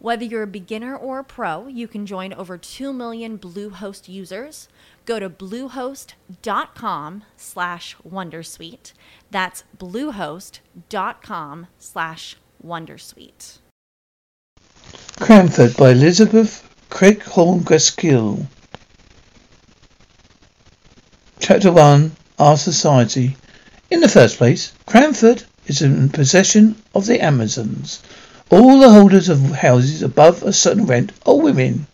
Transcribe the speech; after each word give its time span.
Whether 0.00 0.24
you're 0.24 0.44
a 0.44 0.46
beginner 0.46 0.96
or 0.96 1.18
a 1.18 1.24
pro, 1.24 1.66
you 1.66 1.88
can 1.88 2.06
join 2.06 2.32
over 2.32 2.56
2 2.56 2.92
million 2.92 3.36
Bluehost 3.36 4.08
users. 4.08 4.68
Go 5.06 5.18
to 5.18 5.28
bluehost.com 5.28 7.24
slash 7.36 7.96
wondersuite. 8.08 8.92
That's 9.32 9.64
bluehost.com 9.76 11.66
slash 11.80 12.36
wondersuite. 12.64 13.58
Cranford 15.18 15.76
by 15.76 15.90
Elizabeth 15.90 16.64
Cleghorn 16.90 17.64
Gaskell. 17.64 18.46
Chapter 21.40 21.72
1 21.72 22.12
Our 22.38 22.56
Society. 22.56 23.36
In 23.90 23.98
the 24.00 24.08
first 24.08 24.38
place, 24.38 24.72
Cranford 24.86 25.42
is 25.66 25.82
in 25.82 26.08
possession 26.10 26.76
of 26.94 27.06
the 27.06 27.20
Amazons. 27.20 28.00
All 28.50 28.80
the 28.80 28.88
holders 28.88 29.28
of 29.28 29.50
houses 29.50 30.00
above 30.00 30.42
a 30.42 30.54
certain 30.54 30.86
rent 30.86 31.12
are 31.26 31.36
women. 31.36 31.86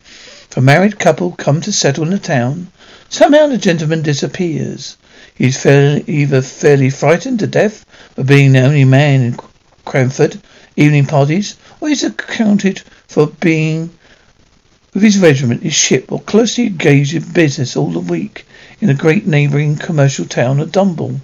If 0.48 0.56
a 0.56 0.60
married 0.60 1.00
couple 1.00 1.32
come 1.32 1.60
to 1.62 1.72
settle 1.72 2.04
in 2.04 2.10
the 2.10 2.18
town, 2.20 2.68
somehow 3.08 3.48
the 3.48 3.58
gentleman 3.58 4.02
disappears. 4.02 4.96
He 5.34 5.46
is 5.46 5.60
fairly, 5.60 6.04
either 6.06 6.42
fairly 6.42 6.90
frightened 6.90 7.40
to 7.40 7.48
death 7.48 7.84
by 8.14 8.22
being 8.22 8.52
the 8.52 8.62
only 8.62 8.84
man 8.84 9.22
in 9.22 9.36
Cranford 9.84 10.40
evening 10.76 11.06
parties, 11.06 11.56
or 11.80 11.88
is 11.88 12.04
accounted 12.04 12.82
for 13.08 13.26
being 13.26 13.90
with 14.92 15.02
his 15.02 15.18
regiment, 15.18 15.64
his 15.64 15.74
ship, 15.74 16.12
or 16.12 16.20
closely 16.20 16.68
engaged 16.68 17.14
in 17.14 17.32
business 17.32 17.76
all 17.76 17.90
the 17.90 17.98
week 17.98 18.46
in 18.80 18.86
the 18.86 18.94
great 18.94 19.26
neighbouring 19.26 19.74
commercial 19.74 20.24
town 20.24 20.60
of 20.60 20.70
Drumble. 20.70 21.20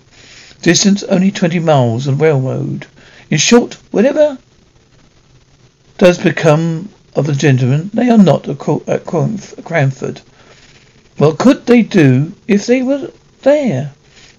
Distance 0.61 1.05
only 1.05 1.31
twenty 1.31 1.61
miles 1.61 2.09
on 2.09 2.19
railroad. 2.19 2.89
In 3.31 3.39
short, 3.39 3.75
whatever 3.93 4.37
does 6.01 6.17
become 6.17 6.89
of 7.15 7.27
the 7.27 7.35
gentlemen, 7.35 7.91
they 7.93 8.09
are 8.09 8.17
not 8.17 8.49
at 8.49 9.05
Cranford. 9.05 10.23
What 11.19 11.39
could 11.39 11.67
they 11.67 11.83
do 11.83 12.33
if 12.49 12.65
they 12.65 12.81
were 12.81 13.11
there? 13.43 13.93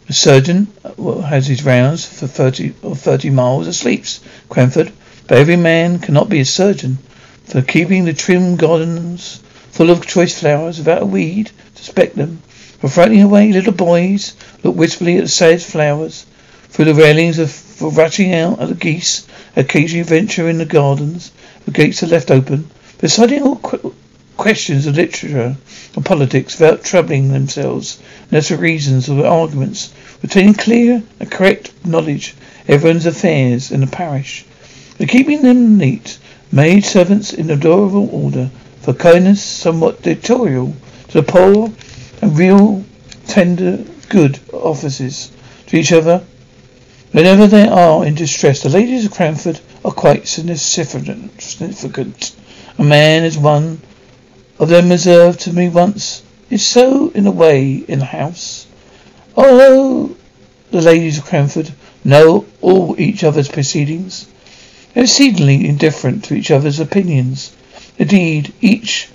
The 0.07 0.13
surgeon 0.13 0.73
uh, 0.83 1.21
has 1.21 1.45
his 1.45 1.63
rounds 1.63 2.03
for 2.03 2.25
thirty 2.25 2.73
or 2.81 2.95
thirty 2.95 3.29
miles 3.29 3.67
and 3.67 3.75
sleeps 3.75 4.21
Cranford, 4.49 4.91
but 5.27 5.37
every 5.37 5.55
man 5.55 5.99
cannot 5.99 6.29
be 6.29 6.39
a 6.39 6.45
surgeon. 6.45 6.97
For 7.43 7.61
keeping 7.61 8.05
the 8.05 8.13
trim 8.13 8.55
gardens 8.55 9.43
full 9.69 9.91
of 9.91 10.07
choice 10.07 10.39
flowers 10.39 10.79
without 10.79 11.03
a 11.03 11.05
weed 11.05 11.51
to 11.75 11.83
speck 11.83 12.13
them, 12.13 12.41
for 12.79 12.89
frightening 12.89 13.21
away 13.21 13.51
little 13.51 13.71
boys 13.71 14.35
look 14.63 14.75
wistfully 14.75 15.17
at 15.17 15.25
the 15.25 15.29
sad 15.29 15.61
flowers, 15.61 16.25
through 16.69 16.85
the 16.85 16.95
railings 16.95 17.37
of, 17.37 17.51
for 17.51 17.91
rushing 17.91 18.33
out 18.33 18.59
at 18.59 18.69
the 18.69 18.73
geese, 18.73 19.27
occasionally 19.55 20.03
venture 20.03 20.49
in 20.49 20.57
the 20.57 20.65
gardens, 20.65 21.31
the 21.65 21.71
gates 21.71 22.03
are 22.03 22.07
left 22.07 22.31
open, 22.31 22.69
deciding 22.99 23.43
all 23.43 23.57
qu- 23.57 23.93
questions 24.37 24.87
of 24.87 24.95
literature 24.95 25.55
and 25.95 26.05
politics 26.05 26.59
without 26.59 26.83
troubling 26.83 27.31
themselves. 27.31 28.01
As 28.31 28.47
for 28.47 28.57
reasons 28.57 29.07
or 29.09 29.25
arguments, 29.25 29.93
retaining 30.21 30.55
clear 30.55 31.03
and 31.19 31.31
correct 31.31 31.71
knowledge 31.85 32.35
everyone's 32.67 33.05
affairs 33.05 33.71
in 33.71 33.81
the 33.81 33.87
parish, 33.87 34.45
and 34.99 35.09
keeping 35.09 35.41
them 35.41 35.77
neat, 35.77 36.17
maid 36.51 36.85
servants 36.85 37.33
in 37.33 37.49
adorable 37.49 38.09
order, 38.11 38.49
for 38.81 38.93
kindness 38.93 39.43
somewhat 39.43 40.01
dictatorial 40.01 40.75
to 41.09 41.21
the 41.21 41.23
poor 41.23 41.71
and 42.21 42.37
real 42.37 42.83
tender 43.27 43.83
good 44.09 44.39
offices 44.51 45.31
to 45.67 45.77
each 45.77 45.91
other. 45.91 46.23
Whenever 47.11 47.45
they 47.45 47.67
are 47.67 48.05
in 48.05 48.15
distress, 48.15 48.63
the 48.63 48.69
ladies 48.69 49.05
of 49.05 49.11
Cranford 49.11 49.59
are 49.83 49.91
quite 49.91 50.27
significant. 50.27 52.35
A 52.77 52.83
man, 52.83 53.23
as 53.23 53.37
one 53.37 53.81
of 54.59 54.69
them 54.69 54.91
observed 54.91 55.39
to 55.41 55.53
me 55.53 55.69
once, 55.69 56.23
is 56.49 56.65
so 56.65 57.09
in 57.09 57.25
a 57.25 57.31
way 57.31 57.75
in 57.75 57.99
the 57.99 58.05
house. 58.05 58.67
Although 59.35 60.15
the 60.69 60.81
ladies 60.81 61.17
of 61.17 61.25
Cranford 61.25 61.71
know 62.03 62.45
all 62.61 62.99
each 62.99 63.23
other's 63.23 63.49
proceedings, 63.49 64.27
they 64.93 65.01
are 65.01 65.03
exceedingly 65.03 65.67
indifferent 65.67 66.25
to 66.25 66.35
each 66.35 66.51
other's 66.51 66.79
opinions. 66.79 67.55
Indeed, 67.97 68.53
each 68.61 69.09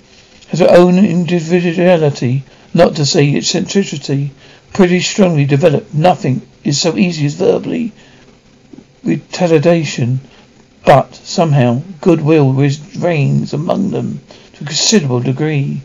has 0.49 0.59
her 0.59 0.69
own 0.69 0.97
individuality, 0.97 2.43
not 2.73 2.95
to 2.95 3.05
say 3.05 3.35
eccentricity, 3.35 4.31
pretty 4.73 4.99
strongly 4.99 5.45
developed. 5.45 5.93
Nothing 5.93 6.41
is 6.63 6.79
so 6.79 6.97
easy 6.97 7.25
as 7.25 7.35
verbally 7.35 7.93
retaliation 9.03 10.19
but 10.87 11.13
somehow 11.15 11.81
goodwill 11.99 12.53
reigns 12.53 13.51
among 13.51 13.91
them 13.91 14.21
to 14.53 14.63
a 14.63 14.67
considerable 14.67 15.19
degree. 15.19 15.81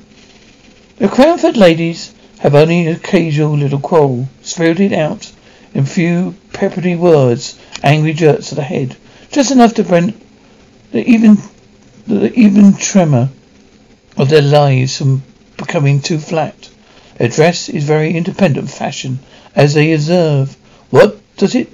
The 0.98 1.08
Cranford 1.08 1.56
ladies 1.56 2.14
have 2.38 2.54
only 2.54 2.86
an 2.86 2.94
occasional 2.94 3.56
little 3.56 3.80
quarrel, 3.80 4.28
spirited 4.42 4.92
out 4.92 5.32
in 5.74 5.86
few 5.86 6.36
peppery 6.52 6.94
words, 6.94 7.58
angry 7.82 8.12
jerks 8.12 8.52
of 8.52 8.56
the 8.56 8.62
head, 8.62 8.94
just 9.32 9.50
enough 9.50 9.74
to 9.74 9.82
prevent 9.82 10.22
the 10.92 11.04
even 11.04 11.36
the 12.06 12.32
even 12.34 12.76
tremor 12.76 13.28
of 14.16 14.28
their 14.28 14.40
lives 14.40 14.96
from 14.96 15.24
becoming 15.56 16.00
too 16.00 16.20
flat. 16.20 16.70
Their 17.18 17.26
dress 17.26 17.68
is 17.68 17.82
very 17.82 18.14
independent 18.14 18.70
fashion, 18.70 19.18
as 19.56 19.74
they 19.74 19.92
observe. 19.94 20.56
What 20.90 21.18
does 21.36 21.56
it 21.56 21.72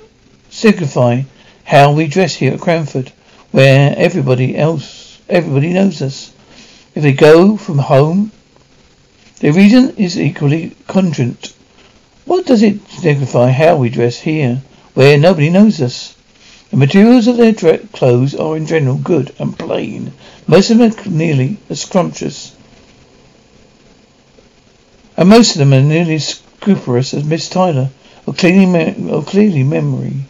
signify 0.49 1.25
how 1.65 1.93
we 1.93 2.07
dress 2.07 2.35
here 2.35 2.55
at 2.55 2.61
Cranford? 2.61 3.13
Where 3.51 3.95
everybody 3.97 4.57
else, 4.57 5.19
everybody 5.29 5.73
knows 5.73 6.03
us. 6.03 6.33
If 6.95 7.03
they 7.03 7.13
go 7.13 7.57
from 7.57 7.79
home, 7.79 8.33
their 9.41 9.53
reason 9.53 9.97
is 9.97 10.19
equally 10.19 10.77
congruent. 10.87 11.55
What 12.25 12.47
does 12.47 12.63
it 12.63 12.87
signify 12.91 13.51
how 13.51 13.77
we 13.77 13.89
dress 13.89 14.19
here, 14.19 14.63
where 14.95 15.17
nobody 15.17 15.49
knows 15.49 15.81
us? 15.81 16.15
The 16.71 16.77
materials 16.77 17.27
of 17.27 17.39
their 17.39 17.55
clothes 17.55 18.35
are 18.35 18.57
in 18.57 18.67
general 18.67 18.97
good 18.97 19.35
and 19.39 19.59
plain. 19.59 20.13
Most 20.47 20.71
of 20.71 20.79
them 20.79 20.93
are 20.93 21.11
nearly 21.11 21.57
as 21.71 21.81
scrumptious. 21.81 22.55
And 25.17 25.31
most 25.31 25.53
of 25.53 25.59
them 25.59 25.73
are 25.73 25.81
nearly 25.81 26.17
as 26.17 26.29
scrupulous 26.29 27.15
as 27.15 27.25
Miss 27.25 27.49
Tyler, 27.49 27.89
or 28.27 28.35
me- 28.43 29.11
or 29.11 29.23
clearly 29.23 29.63
memory. 29.63 30.27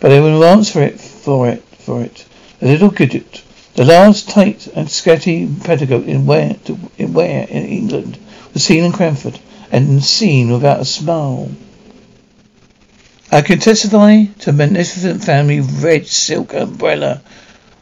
But 0.00 0.10
they 0.10 0.20
will 0.20 0.44
answer 0.44 0.82
it 0.82 1.00
for 1.00 1.48
it 1.48 1.62
for 1.78 2.02
it. 2.02 2.24
A 2.62 2.66
little 2.66 2.90
Gidget, 2.90 3.42
the 3.74 3.84
last 3.84 4.28
tight 4.28 4.68
and 4.74 4.88
scatty 4.88 5.48
petticoat 5.64 6.06
in 6.06 6.26
where 6.26 6.54
to, 6.66 6.78
in 6.98 7.12
where 7.12 7.46
in 7.48 7.64
England 7.64 8.18
was 8.54 8.64
seen 8.64 8.84
in 8.84 8.92
Cranford 8.92 9.38
and 9.70 10.02
seen 10.02 10.50
without 10.50 10.80
a 10.80 10.84
smile. 10.84 11.50
I 13.30 13.42
can 13.42 13.58
testify 13.58 14.24
to 14.40 14.50
a 14.50 14.52
magnificent 14.52 15.24
family 15.24 15.60
red 15.60 16.06
silk 16.06 16.54
umbrella 16.54 17.20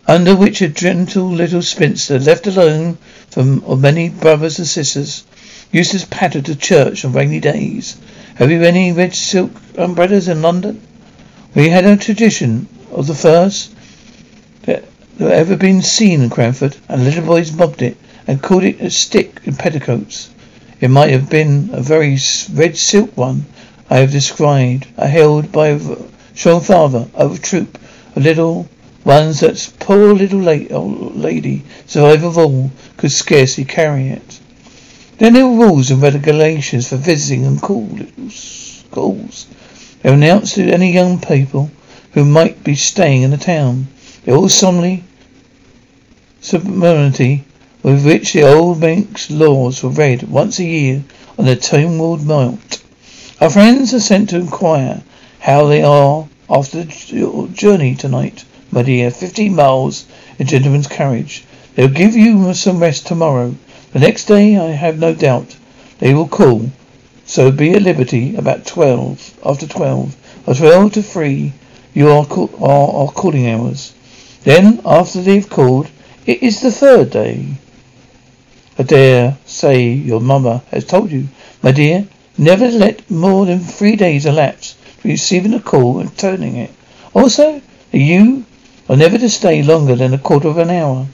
under 0.09 0.37
which 0.37 0.63
a 0.63 0.69
gentle 0.69 1.29
little 1.29 1.63
spinster, 1.63 2.19
left 2.19 2.47
alone 2.47 2.97
from 3.29 3.63
many 3.81 4.09
brothers 4.09 4.59
and 4.59 4.67
sisters, 4.67 5.25
used 5.73 5.91
to 5.91 6.07
patter 6.07 6.41
to 6.41 6.55
church 6.55 7.05
on 7.05 7.13
rainy 7.13 7.41
days. 7.41 7.97
Have 8.37 8.51
you 8.51 8.63
any 8.63 8.93
red 8.93 9.15
silk 9.15 9.51
umbrellas 9.77 10.29
in 10.29 10.43
London? 10.43 10.81
We 11.57 11.71
had 11.71 11.85
a 11.87 11.97
tradition 11.97 12.69
of 12.93 13.09
the 13.09 13.15
first 13.15 13.75
that 14.63 14.85
ever 15.19 15.57
been 15.57 15.83
seen 15.83 16.21
in 16.21 16.31
Cranford, 16.31 16.77
and 16.89 17.03
little 17.03 17.25
boys 17.25 17.51
mobbed 17.51 17.83
it 17.83 17.97
and 18.29 18.41
called 18.41 18.63
it 18.63 18.81
a 18.81 18.91
stick 18.91 19.41
in 19.45 19.57
petticoats. 19.57 20.31
It 20.81 20.91
might 20.91 21.11
have 21.11 21.29
been 21.29 21.71
a 21.73 21.81
very 21.81 22.19
red 22.53 22.77
silk 22.77 23.17
one 23.17 23.47
I 23.91 23.97
have 24.01 24.13
described, 24.13 24.87
uh, 24.99 25.09
held 25.09 25.51
by 25.51 25.69
a 25.69 25.81
strong 26.35 26.61
father 26.61 27.09
of 27.15 27.37
a 27.37 27.39
troop 27.39 27.79
of 28.15 28.23
little 28.23 28.69
Ones 29.07 29.39
that 29.39 29.73
poor 29.79 30.13
little 30.13 30.41
la- 30.41 30.77
old 30.77 31.15
lady, 31.15 31.63
survivor 31.87 32.27
of 32.27 32.37
all, 32.37 32.73
could 32.97 33.13
scarcely 33.13 33.65
carry 33.65 34.09
it. 34.09 34.41
Then 35.19 35.35
there 35.35 35.47
were 35.47 35.69
rules 35.69 35.93
and 35.93 36.03
regulations 36.03 36.89
for 36.89 36.97
visiting 36.97 37.47
and 37.47 37.63
calls. 37.63 38.83
calls. 38.91 39.47
They 40.07 40.13
announced 40.13 40.55
to 40.55 40.71
any 40.71 40.93
young 40.93 41.19
people 41.19 41.69
who 42.13 42.25
might 42.25 42.63
be 42.63 42.77
staying 42.77 43.23
in 43.23 43.33
the 43.33 43.37
town. 43.37 43.89
The 44.25 44.37
all 44.37 44.49
solemnly 44.49 45.03
solemnity 46.41 47.43
with 47.83 48.07
which 48.07 48.33
the 48.33 48.45
old 48.45 48.81
bank's 48.81 49.33
laws 49.33 49.83
were 49.83 49.91
read 49.91 50.23
once 50.23 50.61
a 50.61 50.65
year 50.65 51.03
on 51.37 51.47
the 51.47 51.57
Tinwald 51.57 52.25
Mount. 52.25 52.85
Our 53.41 53.51
friends 53.51 53.93
are 53.95 53.99
sent 53.99 54.31
to 54.31 54.37
inquire 54.37 55.03
how 55.41 55.67
they 55.67 55.83
are 55.83 56.29
after 56.49 56.83
your 57.09 57.49
journey 57.49 57.97
tonight, 57.97 58.45
my 58.71 58.85
dear. 58.85 59.11
Fifteen 59.11 59.57
miles 59.57 60.07
in 60.39 60.47
gentleman's 60.47 60.87
carriage. 60.87 61.45
They'll 61.75 61.89
give 61.89 62.15
you 62.15 62.55
some 62.55 62.79
rest 62.79 63.09
tomorrow. 63.09 63.57
The 63.93 63.99
next 63.99 64.27
day, 64.27 64.57
I 64.57 64.69
have 64.69 65.01
no 65.01 65.15
doubt, 65.15 65.57
they 65.99 66.15
will 66.15 66.29
call. 66.29 66.71
So 67.27 67.51
be 67.51 67.75
at 67.75 67.83
liberty 67.83 68.37
about 68.37 68.67
twelve, 68.67 69.37
after 69.45 69.67
twelve, 69.67 70.17
or 70.47 70.55
twelve 70.55 70.93
to 70.93 71.03
three, 71.03 71.53
you 71.93 72.09
are, 72.09 72.25
call, 72.25 72.51
are 72.63 73.03
our 73.03 73.13
calling 73.13 73.49
hours. 73.49 73.95
Then, 74.45 74.81
after 74.85 75.21
they've 75.21 75.49
called, 75.49 75.91
it 76.25 76.43
is 76.43 76.61
the 76.61 76.71
third 76.71 77.11
day. 77.11 77.57
I 78.79 78.85
dare 78.85 79.39
say 79.45 79.89
your 79.89 80.21
mamma 80.21 80.63
has 80.71 80.85
told 80.85 81.11
you, 81.11 81.29
my 81.63 81.73
dear, 81.73 82.07
never 82.39 82.69
let 82.69 83.11
more 83.11 83.47
than 83.47 83.59
three 83.59 83.97
days 83.97 84.27
elapse 84.27 84.77
between 84.97 85.15
receiving 85.15 85.55
a 85.55 85.61
call 85.61 85.99
and 85.99 86.17
turning 86.17 86.57
it. 86.57 86.71
Also, 87.13 87.61
you 87.91 88.45
are 88.89 88.97
never 88.97 89.19
to 89.19 89.29
stay 89.29 89.63
longer 89.63 89.97
than 89.97 90.15
a 90.15 90.19
quarter 90.19 90.49
of 90.49 90.59
an 90.59 90.71
hour. 90.71 91.07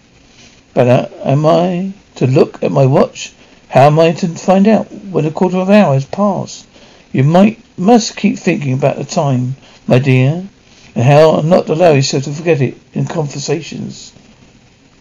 But 0.75 0.88
uh, 0.88 1.08
am 1.25 1.47
I 1.47 1.93
to 2.17 2.26
look 2.26 2.62
at 2.62 2.73
my 2.73 2.85
watch? 2.85 3.32
How 3.73 3.87
am 3.87 3.99
I 3.99 4.13
to 4.13 4.29
find 4.29 4.69
out 4.69 4.93
when 4.93 5.25
a 5.25 5.31
quarter 5.31 5.57
of 5.57 5.71
an 5.71 5.75
hour 5.77 5.95
has 5.95 6.05
passed? 6.05 6.67
You 7.11 7.25
might 7.25 7.59
must 7.79 8.19
keep 8.19 8.39
thinking 8.39 8.75
about 8.75 8.99
the 8.99 9.05
time, 9.05 9.57
my 9.87 9.99
dear, 9.99 10.47
and 10.95 11.05
how 11.05 11.41
not 11.41 11.69
to 11.69 11.73
allow 11.73 11.93
yourself 11.93 12.25
to 12.25 12.33
forget 12.33 12.61
it 12.61 12.77
in 12.93 13.07
conversations. 13.07 14.13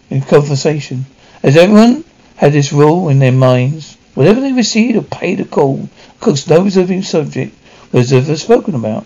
In 0.08 0.22
conversation, 0.22 1.04
as 1.42 1.54
everyone 1.54 2.04
had 2.36 2.54
this 2.54 2.72
rule 2.72 3.10
in 3.10 3.18
their 3.18 3.30
minds. 3.30 3.98
Whenever 4.14 4.40
they 4.40 4.52
received 4.54 4.96
or 4.96 5.02
paid 5.02 5.40
a 5.40 5.44
call, 5.44 5.80
of 6.08 6.20
course 6.20 6.48
no 6.48 6.62
reserving 6.62 7.02
subject 7.02 7.54
was 7.92 8.10
ever 8.10 8.38
spoken 8.38 8.74
about. 8.74 9.04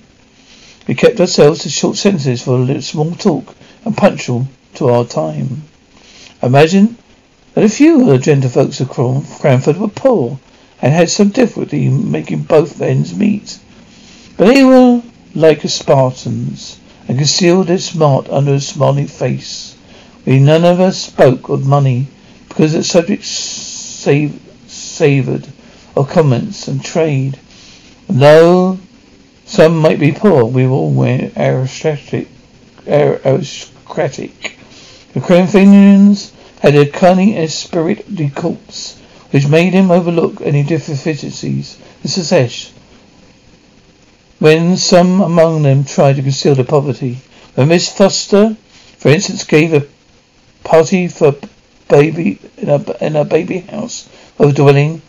We 0.87 0.95
kept 0.95 1.19
ourselves 1.19 1.65
to 1.65 1.71
short 1.71 1.97
sentences 1.97 2.41
for 2.41 2.53
a 2.53 2.59
little 2.59 2.83
small 2.83 3.17
talk 3.17 3.53
and 3.85 3.97
punctual 3.97 4.47
to 4.75 4.91
our 4.91 5.05
time. 5.05 5.65
Imagine 6.41 6.99
that 7.56 7.64
a 7.64 7.69
few 7.70 8.03
of 8.03 8.06
the 8.08 8.19
gentlefolks 8.19 8.82
of 8.82 8.91
Cranford 9.41 9.79
were 9.79 9.88
poor 9.88 10.38
and 10.82 10.93
had 10.93 11.08
some 11.08 11.31
difficulty 11.31 11.87
in 11.87 12.11
making 12.11 12.43
both 12.43 12.82
ends 12.82 13.17
meet. 13.17 13.58
But 14.37 14.49
they 14.49 14.62
were 14.62 15.03
like 15.35 15.62
Spartans 15.62 16.79
and 17.08 17.17
concealed 17.17 17.69
their 17.69 17.79
smart 17.79 18.29
under 18.29 18.53
a 18.53 18.61
smiling 18.61 19.06
face. 19.06 19.75
We 20.26 20.38
none 20.38 20.67
of 20.67 20.81
us 20.81 20.99
spoke 20.99 21.49
of 21.49 21.67
money 21.67 22.08
because 22.47 22.75
the 22.75 22.85
subject 22.85 23.25
sav- 23.25 24.38
savoured 24.67 25.49
of 25.97 26.11
comments 26.11 26.69
and 26.69 26.85
trade. 26.85 27.38
And 28.06 28.20
Though 28.20 28.79
some 29.47 29.79
might 29.79 29.99
be 29.99 30.12
poor, 30.12 30.44
we 30.44 30.67
were 30.67 30.75
all 30.75 31.02
aristocratic. 31.02 32.29
aristocratic. 32.87 34.59
The 35.14 35.23
Corinthians 35.23 36.32
had 36.61 36.75
a 36.75 36.87
cunning 36.87 37.37
esprit 37.37 38.14
de 38.14 38.31
corps, 38.31 38.97
which 39.31 39.47
made 39.49 39.73
him 39.73 39.91
overlook 39.91 40.41
any 40.41 40.62
deficiencies 40.62 41.79
in 42.03 42.08
success. 42.08 42.73
When 44.38 44.76
some 44.76 45.20
among 45.20 45.62
them 45.62 45.85
tried 45.85 46.17
to 46.17 46.23
conceal 46.23 46.55
their 46.55 46.64
poverty, 46.64 47.19
when 47.55 47.69
Miss 47.69 47.88
Foster, 47.88 48.56
for 48.99 49.08
instance, 49.08 49.44
gave 49.44 49.73
a 49.73 49.87
party 50.64 51.08
for 51.08 51.35
baby 51.88 52.38
in 52.56 52.69
a 52.69 53.05
in 53.05 53.17
a 53.17 53.25
baby 53.25 53.61
house 53.61 54.09
of 54.38 54.50
a 54.50 54.52
dwelling. 54.52 55.00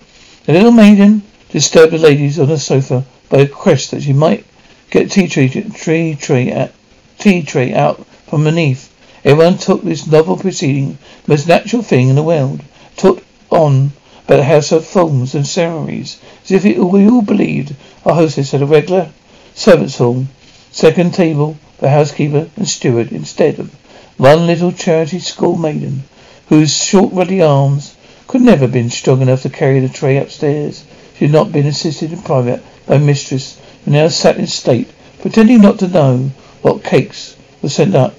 The 0.45 0.53
little 0.53 0.71
maiden 0.71 1.23
disturbed 1.49 1.93
the 1.93 1.97
ladies 1.97 2.39
on 2.39 2.47
the 2.47 2.59
sofa 2.59 3.03
by 3.29 3.39
a 3.39 3.43
request 3.43 3.91
that 3.91 4.03
she 4.03 4.13
might 4.13 4.45
get 4.89 5.11
tea 5.11 5.27
tree, 5.27 6.15
tray 6.15 6.53
out, 6.53 6.71
tea 7.17 7.43
tray 7.43 7.73
out 7.73 8.05
from 8.29 8.43
beneath. 8.43 8.93
Everyone 9.29 9.57
took 9.57 9.83
this 9.83 10.07
novel 10.07 10.37
proceeding 10.37 10.97
most 11.27 11.49
natural 11.49 11.81
thing 11.81 12.07
in 12.07 12.15
the 12.15 12.23
world, 12.23 12.61
talked 12.95 13.25
on 13.49 13.91
about 14.23 14.37
the 14.37 14.43
house 14.45 14.71
of 14.71 14.85
forms 14.85 15.35
and 15.35 15.45
ceremonies, 15.45 16.17
as 16.45 16.51
if 16.51 16.65
it, 16.65 16.79
we 16.79 17.09
all 17.09 17.21
believed 17.21 17.75
our 18.05 18.15
hostess 18.15 18.51
had 18.51 18.61
a 18.61 18.65
regular 18.65 19.09
servants' 19.53 19.97
hall, 19.97 20.27
second 20.71 21.13
table 21.13 21.57
for 21.77 21.89
housekeeper 21.89 22.47
and 22.55 22.69
steward 22.69 23.11
instead 23.11 23.59
of 23.59 23.75
one 24.15 24.47
little 24.47 24.71
charity 24.71 25.19
school 25.19 25.57
maiden 25.57 26.05
whose 26.47 26.81
short 26.81 27.11
ruddy 27.11 27.41
arms 27.41 27.95
could 28.27 28.39
never 28.39 28.61
have 28.61 28.71
been 28.71 28.89
strong 28.89 29.21
enough 29.21 29.41
to 29.41 29.49
carry 29.49 29.81
the 29.81 29.89
tray 29.89 30.15
upstairs. 30.15 30.85
She 31.19 31.25
had 31.25 31.33
not 31.33 31.51
been 31.51 31.65
assisted 31.65 32.13
in 32.13 32.21
private 32.21 32.63
by 32.85 32.97
mistress, 32.97 33.57
who 33.83 33.91
now 33.91 34.07
sat 34.07 34.37
in 34.37 34.47
state, 34.47 34.87
pretending 35.19 35.59
not 35.59 35.79
to 35.79 35.89
know 35.89 36.31
what 36.61 36.85
cakes 36.85 37.35
were 37.61 37.67
sent 37.67 37.93
up. 37.93 38.15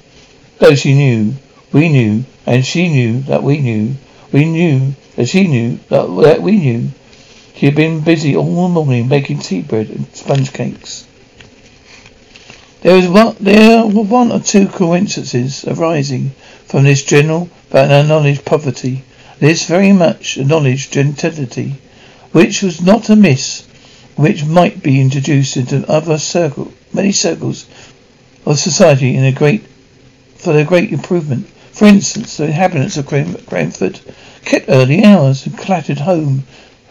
Though 0.58 0.74
she 0.74 0.94
knew, 0.94 1.34
we 1.72 1.88
knew, 1.88 2.24
and 2.46 2.64
she 2.64 2.88
knew 2.88 3.20
that 3.22 3.42
we 3.42 3.58
knew, 3.58 3.94
we 4.32 4.44
knew 4.44 4.94
that 5.16 5.28
she 5.28 5.46
knew 5.46 5.78
that, 5.88 6.06
that 6.22 6.42
we 6.42 6.52
knew. 6.56 6.90
She 7.54 7.66
had 7.66 7.74
been 7.74 8.00
busy 8.00 8.36
all 8.36 8.68
the 8.68 8.68
morning 8.68 9.08
making 9.08 9.40
tea 9.40 9.62
bread 9.62 9.90
and 9.90 10.06
sponge 10.14 10.52
cakes. 10.52 11.06
There 12.82 12.94
was 12.94 13.08
one, 13.08 13.36
there 13.40 13.84
were 13.84 14.02
one 14.02 14.30
or 14.30 14.38
two 14.38 14.68
coincidences 14.68 15.64
arising 15.64 16.30
from 16.66 16.84
this 16.84 17.02
general 17.02 17.50
but 17.70 17.90
acknowledged 17.90 18.44
poverty, 18.44 19.02
this 19.40 19.64
very 19.66 19.92
much 19.92 20.38
acknowledged 20.38 20.92
gentility, 20.92 21.74
which 22.30 22.62
was 22.62 22.80
not 22.80 23.10
amiss, 23.10 23.64
which 24.14 24.44
might 24.44 24.82
be 24.82 25.00
introduced 25.00 25.56
into 25.56 25.90
other 25.90 26.18
circle, 26.18 26.72
many 26.92 27.10
circles 27.10 27.66
of 28.46 28.58
society 28.58 29.16
in 29.16 29.24
a 29.24 29.32
great, 29.32 29.64
for 30.38 30.52
their 30.52 30.64
great 30.64 30.92
improvement. 30.92 31.46
For 31.72 31.86
instance, 31.86 32.36
the 32.36 32.46
inhabitants 32.46 32.96
of 32.96 33.06
Cranford 33.06 34.00
kept 34.44 34.68
early 34.68 35.04
hours 35.04 35.46
and 35.46 35.58
clattered 35.58 35.98
home 35.98 36.44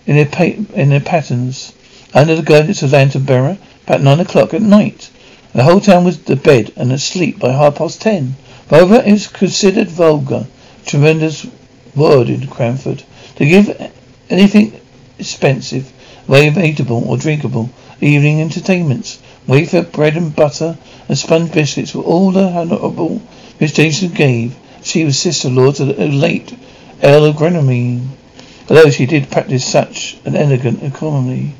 in 0.05 0.15
their, 0.15 0.25
pa- 0.25 0.63
in 0.73 0.89
their 0.89 0.99
patterns 0.99 1.73
under 2.13 2.35
the 2.35 2.41
guidance 2.43 2.83
of 2.83 2.91
Lantern 2.91 3.23
Bearer 3.23 3.57
about 3.85 4.01
nine 4.01 4.19
o'clock 4.19 4.53
at 4.53 4.61
night. 4.61 5.09
The 5.53 5.63
whole 5.63 5.81
town 5.81 6.03
was 6.03 6.17
to 6.17 6.35
bed 6.35 6.71
and 6.75 6.91
asleep 6.91 7.39
by 7.39 7.51
half 7.51 7.75
past 7.75 8.01
ten. 8.01 8.35
Moreover, 8.69 9.01
it 9.05 9.11
was 9.11 9.27
considered 9.27 9.89
vulgar, 9.89 10.45
tremendous 10.85 11.47
word 11.95 12.29
in 12.29 12.47
Cranford, 12.47 13.03
to 13.37 13.45
give 13.45 13.91
anything 14.29 14.79
expensive, 15.17 15.91
way 16.27 16.47
of 16.47 16.57
eatable 16.57 17.09
or 17.09 17.17
drinkable, 17.17 17.69
evening 18.01 18.41
entertainments. 18.41 19.19
Wafer, 19.47 19.81
bread 19.81 20.17
and 20.17 20.35
butter, 20.35 20.77
and 21.07 21.17
sponge 21.17 21.51
biscuits 21.51 21.95
were 21.95 22.03
all 22.03 22.31
the 22.31 22.43
honourable 22.43 23.21
Miss 23.59 23.71
Jamieson 23.73 24.09
gave. 24.09 24.55
She 24.83 25.03
was 25.03 25.17
sister-in-law 25.19 25.71
to 25.73 25.85
the 25.85 26.07
late 26.07 26.55
Earl 27.03 27.25
of 27.25 27.35
Glenmire, 27.37 28.07
although 28.69 28.89
she 28.91 29.05
did 29.05 29.31
practice 29.31 29.65
such 29.65 30.17
an 30.25 30.35
elegant 30.35 30.83
economy. 30.83 31.55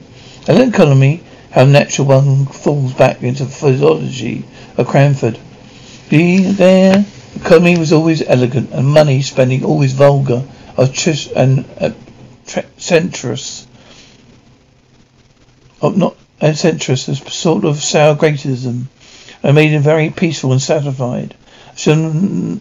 An 0.47 0.61
economy 0.61 1.23
how 1.51 1.65
natural 1.65 2.07
one 2.07 2.45
falls 2.45 2.93
back 2.93 3.23
into 3.23 3.45
the 3.45 3.51
physiology 3.51 4.45
of 4.77 4.87
Cranford. 4.87 5.39
The 6.09 6.37
there, 6.37 7.05
economy 7.35 7.79
was 7.79 7.91
always 7.91 8.21
elegant, 8.21 8.71
and 8.71 8.87
money 8.87 9.23
spending 9.23 9.65
always 9.65 9.93
vulgar, 9.93 10.43
obtrus- 10.77 11.31
and 11.35 11.65
eccentrous. 12.55 13.65
Not 15.81 16.15
eccentrous, 16.41 17.07
a 17.07 17.15
sort 17.15 17.65
of 17.65 17.81
sour 17.81 18.13
gratism, 18.13 18.89
and 19.41 19.55
made 19.55 19.71
him 19.71 19.81
very 19.81 20.11
peaceful 20.11 20.51
and 20.51 20.61
satisfied. 20.61 21.33
I 21.85 22.59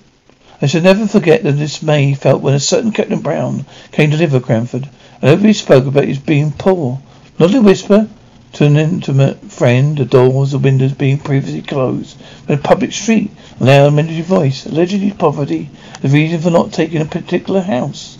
I 0.61 0.67
shall 0.67 0.83
never 0.83 1.07
forget 1.07 1.43
the 1.43 1.53
dismay 1.53 2.09
he 2.09 2.15
felt 2.15 2.43
when 2.43 2.53
a 2.53 2.61
certain 2.61 2.93
Captain 2.93 3.21
Brown 3.21 3.65
came 3.91 4.11
to 4.11 4.17
live 4.19 4.35
at 4.35 4.43
Cranford, 4.43 4.91
and 5.23 5.31
everybody 5.31 5.55
spoke 5.55 5.87
about 5.87 6.05
his 6.05 6.19
being 6.19 6.53
poor. 6.53 7.01
Not 7.39 7.55
a 7.55 7.63
whisper, 7.63 8.09
to 8.53 8.67
an 8.67 8.77
intimate 8.77 9.41
friend, 9.51 9.97
the 9.97 10.05
doors 10.05 10.53
and 10.53 10.63
windows 10.63 10.93
being 10.93 11.17
previously 11.17 11.63
closed, 11.63 12.19
in 12.47 12.57
a 12.57 12.59
public 12.59 12.93
street, 12.93 13.31
an 13.59 13.71
elementary 13.71 14.21
voice, 14.21 14.67
allegedly 14.67 15.13
poverty, 15.13 15.71
the 16.03 16.09
reason 16.09 16.43
for 16.43 16.51
not 16.51 16.75
taking 16.75 17.01
a 17.01 17.07
particular 17.07 17.63
house. 17.63 18.19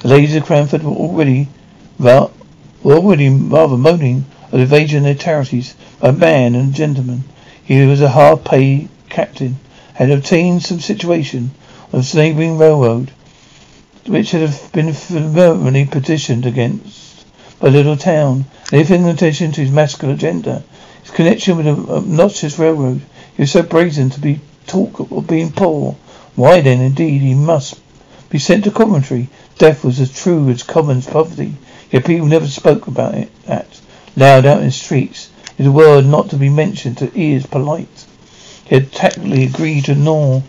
The 0.00 0.08
ladies 0.08 0.34
of 0.34 0.46
Cranford 0.46 0.82
were 0.82 0.90
already 0.90 1.46
were 2.00 2.28
already 2.84 3.28
rather 3.28 3.76
moaning 3.76 4.24
of 4.50 4.58
evasion 4.58 5.04
their 5.04 5.14
charities 5.14 5.76
by 6.00 6.08
a 6.08 6.12
man 6.12 6.56
and 6.56 6.74
a 6.74 6.76
gentleman. 6.76 7.22
He 7.62 7.86
was 7.86 8.00
a 8.00 8.08
hard 8.08 8.44
paid 8.44 8.88
captain, 9.08 9.58
had 9.98 10.12
obtained 10.12 10.62
some 10.62 10.78
situation 10.78 11.50
on 11.92 12.00
the 12.00 12.12
neighbouring 12.14 12.56
railroad, 12.56 13.10
which 14.06 14.30
had 14.30 14.48
been 14.72 14.92
firmly 14.92 15.84
petitioned 15.86 16.46
against 16.46 17.26
by 17.58 17.68
little 17.68 17.96
town, 17.96 18.44
anything 18.72 19.02
in 19.02 19.08
addition 19.08 19.50
to 19.50 19.60
his 19.60 19.72
masculine 19.72 20.14
agenda. 20.14 20.62
His 21.02 21.10
connection 21.10 21.56
with 21.56 21.66
the 21.66 21.92
obnoxious 21.92 22.60
railroad. 22.60 23.00
He 23.36 23.42
was 23.42 23.50
so 23.50 23.64
brazen 23.64 24.08
to 24.10 24.20
be 24.20 24.38
talk 24.68 25.00
of 25.00 25.26
being 25.26 25.50
poor. 25.50 25.96
Why 26.36 26.60
then, 26.60 26.80
indeed, 26.80 27.20
he 27.20 27.34
must 27.34 27.80
be 28.30 28.38
sent 28.38 28.62
to 28.64 28.70
Coventry. 28.70 29.28
Death 29.58 29.82
was 29.82 29.98
as 29.98 30.16
true 30.16 30.48
as 30.48 30.62
common 30.62 31.02
poverty. 31.02 31.56
Yet 31.90 32.06
people 32.06 32.28
never 32.28 32.46
spoke 32.46 32.86
about 32.86 33.14
it. 33.14 33.32
That 33.46 33.80
loud 34.14 34.46
out 34.46 34.60
in 34.60 34.66
the 34.66 34.70
streets 34.70 35.28
is 35.58 35.66
a 35.66 35.72
word 35.72 36.06
not 36.06 36.30
to 36.30 36.36
be 36.36 36.50
mentioned 36.50 36.98
to 36.98 37.10
ears 37.18 37.46
polite. 37.46 38.06
He 38.68 38.74
had 38.74 38.92
tactfully 38.92 39.44
agreed 39.44 39.86
to 39.86 39.94
gnaw 39.94 40.42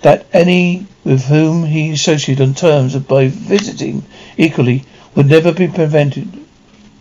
that 0.00 0.24
any 0.32 0.86
with 1.04 1.26
whom 1.26 1.66
he 1.66 1.90
associated 1.90 2.42
on 2.42 2.54
terms 2.54 2.94
of 2.94 3.06
by 3.06 3.28
visiting 3.28 4.02
equally 4.38 4.84
would 5.14 5.26
never 5.26 5.52
be 5.52 5.68
prevented 5.68 6.26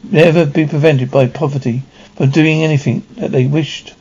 never 0.04 0.46
be 0.46 0.66
prevented 0.66 1.12
by 1.12 1.28
poverty 1.28 1.84
from 2.16 2.30
doing 2.30 2.64
anything 2.64 3.04
that 3.16 3.32
they 3.32 3.46
wished. 3.46 3.94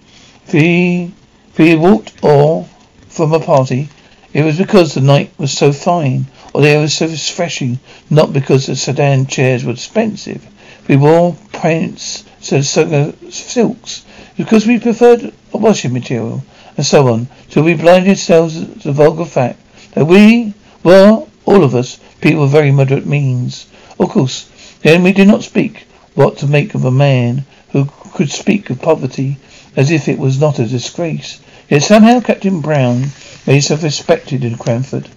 If 0.46 0.52
he 0.52 1.12
if 1.50 1.56
he 1.56 1.76
walked 1.76 2.12
or 2.22 2.66
from 3.08 3.32
a 3.32 3.40
party, 3.40 3.88
it 4.32 4.44
was 4.44 4.58
because 4.58 4.94
the 4.94 5.00
night 5.00 5.30
was 5.38 5.52
so 5.52 5.72
fine, 5.72 6.26
or 6.52 6.62
the 6.62 6.68
air 6.68 6.80
was 6.80 6.94
so 6.94 7.06
refreshing, 7.06 7.78
not 8.10 8.32
because 8.32 8.66
the 8.66 8.74
sedan 8.74 9.26
chairs 9.26 9.64
were 9.64 9.72
expensive. 9.72 10.44
We 10.88 10.96
wore 10.96 11.36
prints, 11.52 12.24
so 12.40 12.62
silks, 12.62 14.04
because 14.36 14.66
we 14.66 14.78
preferred 14.78 15.32
a 15.52 15.56
washing 15.56 15.92
material, 15.92 16.42
and 16.76 16.84
so 16.84 17.08
on, 17.08 17.28
till 17.50 17.62
we 17.62 17.74
blinded 17.74 18.10
ourselves 18.10 18.54
to 18.54 18.88
the 18.88 18.92
vulgar 18.92 19.24
fact 19.24 19.58
that 19.92 20.06
we 20.06 20.54
were, 20.82 21.26
all 21.44 21.64
of 21.64 21.74
us, 21.74 21.98
people 22.20 22.44
of 22.44 22.50
very 22.50 22.70
moderate 22.70 23.06
means. 23.06 23.66
Of 23.98 24.10
course, 24.10 24.48
then 24.82 25.02
we 25.02 25.12
did 25.12 25.28
not 25.28 25.42
speak 25.42 25.86
what 26.14 26.38
to 26.38 26.46
make 26.46 26.74
of 26.74 26.84
a 26.84 26.90
man 26.90 27.44
who 27.70 27.86
could 28.14 28.30
speak 28.30 28.70
of 28.70 28.82
poverty 28.82 29.36
as 29.76 29.90
if 29.90 30.08
it 30.08 30.18
was 30.18 30.40
not 30.40 30.58
a 30.58 30.66
disgrace. 30.66 31.40
Yet 31.68 31.82
somehow 31.82 32.20
Captain 32.20 32.60
Brown 32.60 33.00
made 33.46 33.54
himself 33.54 33.82
respected 33.82 34.44
in 34.44 34.56
Cranford, 34.56 35.08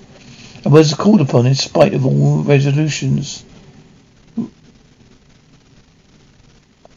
and 0.64 0.74
was 0.74 0.94
called 0.94 1.22
upon 1.22 1.46
in 1.46 1.56
spite 1.56 1.94
of 1.94 2.06
all 2.06 2.44
resolutions. 2.44 3.44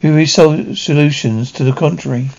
We 0.01 0.09
resolved 0.11 0.77
solutions 0.77 1.51
to 1.53 1.63
the 1.63 1.73
contrary. 1.73 2.29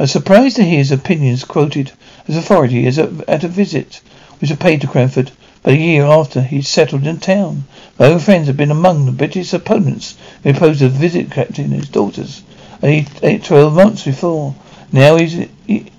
I 0.00 0.04
was 0.04 0.12
surprised 0.12 0.56
to 0.56 0.64
hear 0.64 0.78
his 0.78 0.92
opinions 0.92 1.44
quoted 1.44 1.92
as 2.26 2.34
authority 2.34 2.86
as 2.86 2.96
a, 2.96 3.12
at 3.28 3.44
a 3.44 3.48
visit 3.48 4.00
which 4.40 4.50
I 4.50 4.54
paid 4.54 4.80
to 4.80 4.86
Cranford 4.86 5.30
but 5.62 5.74
a 5.74 5.76
year 5.76 6.06
after 6.06 6.40
he 6.40 6.62
settled 6.62 7.06
in 7.06 7.18
town. 7.18 7.64
My 7.98 8.06
own 8.06 8.18
friends 8.18 8.46
had 8.46 8.56
been 8.56 8.70
among 8.70 9.04
the 9.04 9.12
British 9.12 9.52
opponents 9.52 10.16
who 10.42 10.48
opposed 10.48 10.80
a 10.80 10.88
visit 10.88 11.30
captain 11.30 11.66
and 11.66 11.74
his 11.74 11.90
daughters 11.90 12.42
twelve 12.80 13.74
months 13.74 14.02
before. 14.06 14.54
Now 14.90 15.16
he's 15.16 15.34
he, 15.66 15.92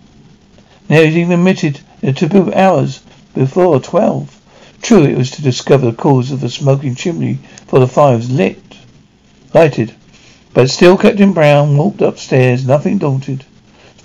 now 0.90 1.04
he's 1.04 1.16
even 1.18 1.34
admitted 1.34 1.80
in 2.02 2.16
taboo 2.16 2.52
hours 2.56 3.04
before 3.36 3.80
twelve. 3.80 4.36
True, 4.82 5.04
it 5.04 5.16
was 5.16 5.30
to 5.30 5.44
discover 5.44 5.92
the 5.92 5.96
cause 5.96 6.32
of 6.32 6.42
the 6.42 6.50
smoking 6.50 6.96
chimney 6.96 7.38
for 7.68 7.80
the 7.80 7.86
fire 7.86 8.16
was 8.16 8.32
lit, 8.32 8.64
lighted. 9.54 9.94
But 10.56 10.72
still 10.72 10.98
Captain 10.98 11.34
Brown 11.34 11.78
walked 11.78 12.02
upstairs, 12.02 12.66
nothing 12.66 12.98
daunted. 12.98 13.46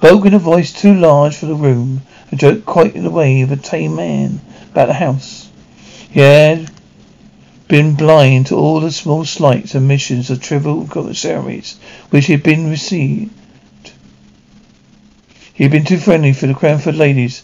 Spoke 0.06 0.26
in 0.26 0.34
a 0.34 0.38
voice 0.38 0.72
too 0.72 0.94
large 0.94 1.34
for 1.34 1.46
the 1.46 1.56
room, 1.56 2.02
a 2.30 2.36
joke 2.36 2.64
quite 2.64 2.94
in 2.94 3.02
the 3.02 3.10
way 3.10 3.40
of 3.40 3.50
a 3.50 3.56
tame 3.56 3.96
man 3.96 4.40
about 4.70 4.86
the 4.86 4.94
house. 4.94 5.48
He 6.08 6.20
had 6.20 6.70
been 7.66 7.96
blind 7.96 8.46
to 8.46 8.54
all 8.54 8.78
the 8.78 8.92
small 8.92 9.24
slights 9.24 9.74
and 9.74 9.88
missions 9.88 10.30
of 10.30 10.40
trivial 10.40 10.86
ceremonies 11.12 11.74
which 12.10 12.26
he 12.26 12.34
had 12.34 12.44
been 12.44 12.70
received. 12.70 13.32
He 15.52 15.64
had 15.64 15.72
been 15.72 15.84
too 15.84 15.98
friendly 15.98 16.32
for 16.32 16.46
the 16.46 16.54
Cranford 16.54 16.94
ladies, 16.94 17.42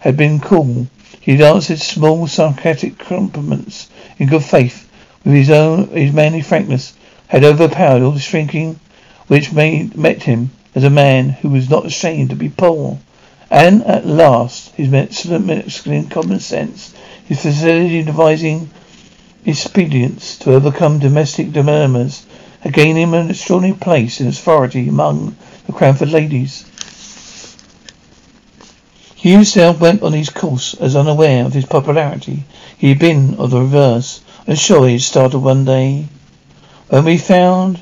had 0.00 0.18
been 0.18 0.40
cool. 0.40 0.88
He 1.22 1.32
had 1.32 1.54
answered 1.54 1.78
small 1.78 2.26
sarcastic 2.26 2.98
compliments 2.98 3.88
in 4.18 4.26
good 4.26 4.44
faith, 4.44 4.86
with 5.24 5.32
his 5.32 5.48
own 5.48 5.88
his 5.88 6.12
manly 6.12 6.42
frankness 6.42 6.92
had 7.28 7.44
overpowered 7.44 8.02
all 8.02 8.10
the 8.10 8.20
shrinking 8.20 8.78
which 9.26 9.54
made, 9.54 9.96
met 9.96 10.24
him 10.24 10.50
as 10.74 10.84
a 10.84 10.90
man 10.90 11.30
who 11.30 11.48
was 11.48 11.70
not 11.70 11.86
ashamed 11.86 12.30
to 12.30 12.36
be 12.36 12.48
poor. 12.48 12.98
And 13.50 13.84
at 13.84 14.06
last, 14.06 14.74
his 14.74 14.92
excellent 14.92 15.46
Mexican 15.46 16.08
common 16.08 16.40
sense, 16.40 16.92
his 17.24 17.42
facility 17.42 18.00
in 18.00 18.06
devising 18.06 18.70
expedients 19.46 20.36
to 20.38 20.54
overcome 20.54 20.98
domestic 20.98 21.54
murmurs, 21.54 22.26
had 22.60 22.72
gained 22.72 22.98
him 22.98 23.14
an 23.14 23.30
extraordinary 23.30 23.78
place 23.78 24.20
in 24.20 24.26
authority 24.26 24.88
among 24.88 25.36
the 25.66 25.72
Cranford 25.72 26.10
ladies. 26.10 26.64
He 29.14 29.32
himself 29.32 29.80
went 29.80 30.02
on 30.02 30.12
his 30.12 30.30
course 30.30 30.74
as 30.74 30.96
unaware 30.96 31.44
of 31.44 31.52
his 31.52 31.66
popularity. 31.66 32.44
He 32.76 32.88
had 32.88 32.98
been 32.98 33.36
of 33.36 33.50
the 33.50 33.60
reverse, 33.60 34.20
and 34.46 34.58
sure 34.58 34.86
he 34.86 34.94
had 34.94 35.02
started 35.02 35.38
one 35.38 35.64
day 35.64 36.06
when 36.88 37.04
we 37.04 37.18
found 37.18 37.80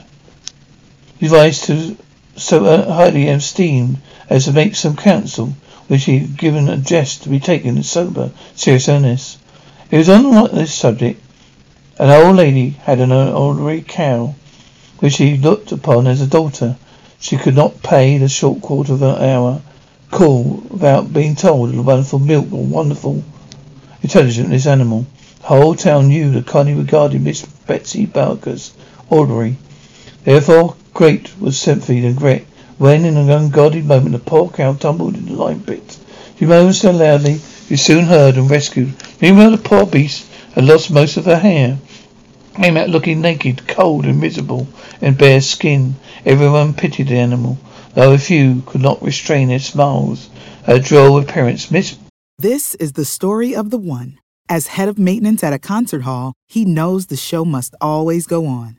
device 1.19 1.67
to 1.67 1.97
so 2.37 2.65
uh, 2.65 2.93
highly 2.93 3.29
esteemed 3.29 3.99
as 4.29 4.45
to 4.47 4.53
make 4.53 4.75
some 4.75 4.97
counsel 4.97 5.55
which 5.89 6.05
he 6.05 6.21
had 6.21 6.37
given 6.39 6.69
a 6.69 6.77
jest 6.77 7.23
to 7.23 7.29
be 7.29 7.39
taken 7.39 7.77
in 7.77 7.83
sober, 7.83 8.31
serious 8.55 8.89
earnest. 8.89 9.39
It 9.91 9.99
was 9.99 10.09
on 10.09 10.55
this 10.55 10.73
subject. 10.73 11.21
An 11.99 12.09
old 12.09 12.37
lady 12.37 12.71
had 12.71 12.99
an 13.01 13.13
elderly 13.13 13.83
cow, 13.83 14.35
which 15.01 15.19
he 15.19 15.37
looked 15.37 15.71
upon 15.71 16.07
as 16.07 16.23
a 16.23 16.27
daughter. 16.27 16.77
She 17.21 17.37
could 17.37 17.55
not 17.55 17.83
pay 17.83 18.17
the 18.17 18.29
short 18.29 18.63
quarter 18.63 18.95
of 18.95 19.03
an 19.03 19.23
hour 19.23 19.61
call 20.11 20.63
without 20.71 21.13
being 21.13 21.37
told 21.37 21.71
of 21.71 21.77
the 21.77 21.83
wonderful 21.83 22.19
milk 22.19 22.53
or 22.53 22.65
wonderful 22.65 23.23
intelligent 24.03 24.49
this 24.49 24.67
animal. 24.67 25.05
The 25.41 25.49
whole 25.49 25.75
town 25.75 26.09
knew 26.09 26.31
that 26.31 26.47
Connie 26.47 26.75
regarded 26.75 27.21
Miss 27.21 27.45
Betsy 27.67 28.07
Barker's 28.07 28.73
Alderney. 29.11 29.57
Therefore, 30.25 30.77
great 30.95 31.39
was 31.41 31.59
sympathy 31.59 31.99
and 31.99 32.15
regret 32.15 32.45
when, 32.79 33.05
in 33.05 33.17
an 33.17 33.31
unguarded 33.31 33.85
moment, 33.85 34.13
the 34.13 34.19
poor 34.19 34.49
cow 34.51 34.73
tumbled 34.75 35.15
into 35.15 35.33
the 35.33 35.39
lime 35.39 35.63
pit. 35.63 35.99
She 36.39 36.47
moaned 36.47 36.75
so 36.75 36.91
loudly, 36.91 37.41
she 37.69 37.77
soon 37.77 38.05
heard 38.05 38.37
and 38.37 38.51
rescued. 38.51 38.95
Meanwhile, 39.21 39.53
the 39.53 39.59
poor 39.59 39.87
beast 39.87 40.27
had 40.55 40.65
lost 40.65 40.91
most 40.91 41.17
of 41.17 41.25
her 41.25 41.39
hair. 41.39 41.79
Came 42.55 42.77
out 42.77 42.91
looking 42.91 43.21
naked, 43.21 43.67
cold 43.67 44.05
and 44.05 44.21
miserable, 44.21 44.69
and 45.01 45.17
bare 45.17 45.41
skin. 45.41 45.95
Everyone 46.27 46.75
pitied 46.75 47.09
the 47.09 47.17
animal, 47.17 47.59
though 47.95 48.13
a 48.13 48.19
few 48.19 48.63
could 48.67 48.83
not 48.83 49.03
restrain 49.03 49.49
their 49.49 49.59
smiles. 49.59 50.29
Her 50.65 50.79
droll 50.79 51.19
appearance, 51.19 51.71
Miss. 51.71 51.97
This 52.39 52.75
is 52.77 52.93
the 52.93 53.05
story 53.05 53.55
of 53.55 53.71
the 53.71 53.79
one. 53.79 54.19
As 54.49 54.67
head 54.67 54.89
of 54.89 54.99
maintenance 54.99 55.43
at 55.43 55.53
a 55.53 55.59
concert 55.59 56.03
hall, 56.03 56.35
he 56.47 56.65
knows 56.65 57.07
the 57.07 57.17
show 57.17 57.45
must 57.45 57.75
always 57.81 58.27
go 58.27 58.47
on. 58.47 58.79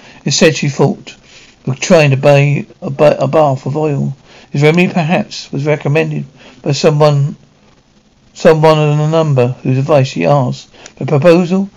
Instead, 0.23 0.55
she 0.55 0.69
thought 0.69 1.15
of 1.65 1.79
trying 1.79 2.11
to 2.11 2.17
buy 2.17 2.65
a, 2.81 2.89
bath 2.89 3.65
of 3.65 3.77
oil. 3.77 4.15
His 4.51 4.61
remedy 4.61 4.87
perhaps 4.87 5.51
was 5.51 5.65
recommended 5.65 6.25
by 6.61 6.73
someone 6.73 7.35
someone 8.33 8.77
on 8.77 8.99
a 8.99 9.09
number 9.09 9.49
whose 9.63 9.77
advice 9.77 10.07
she 10.07 10.25
asked. 10.25 10.69
The 10.97 11.05
proposal, 11.05 11.69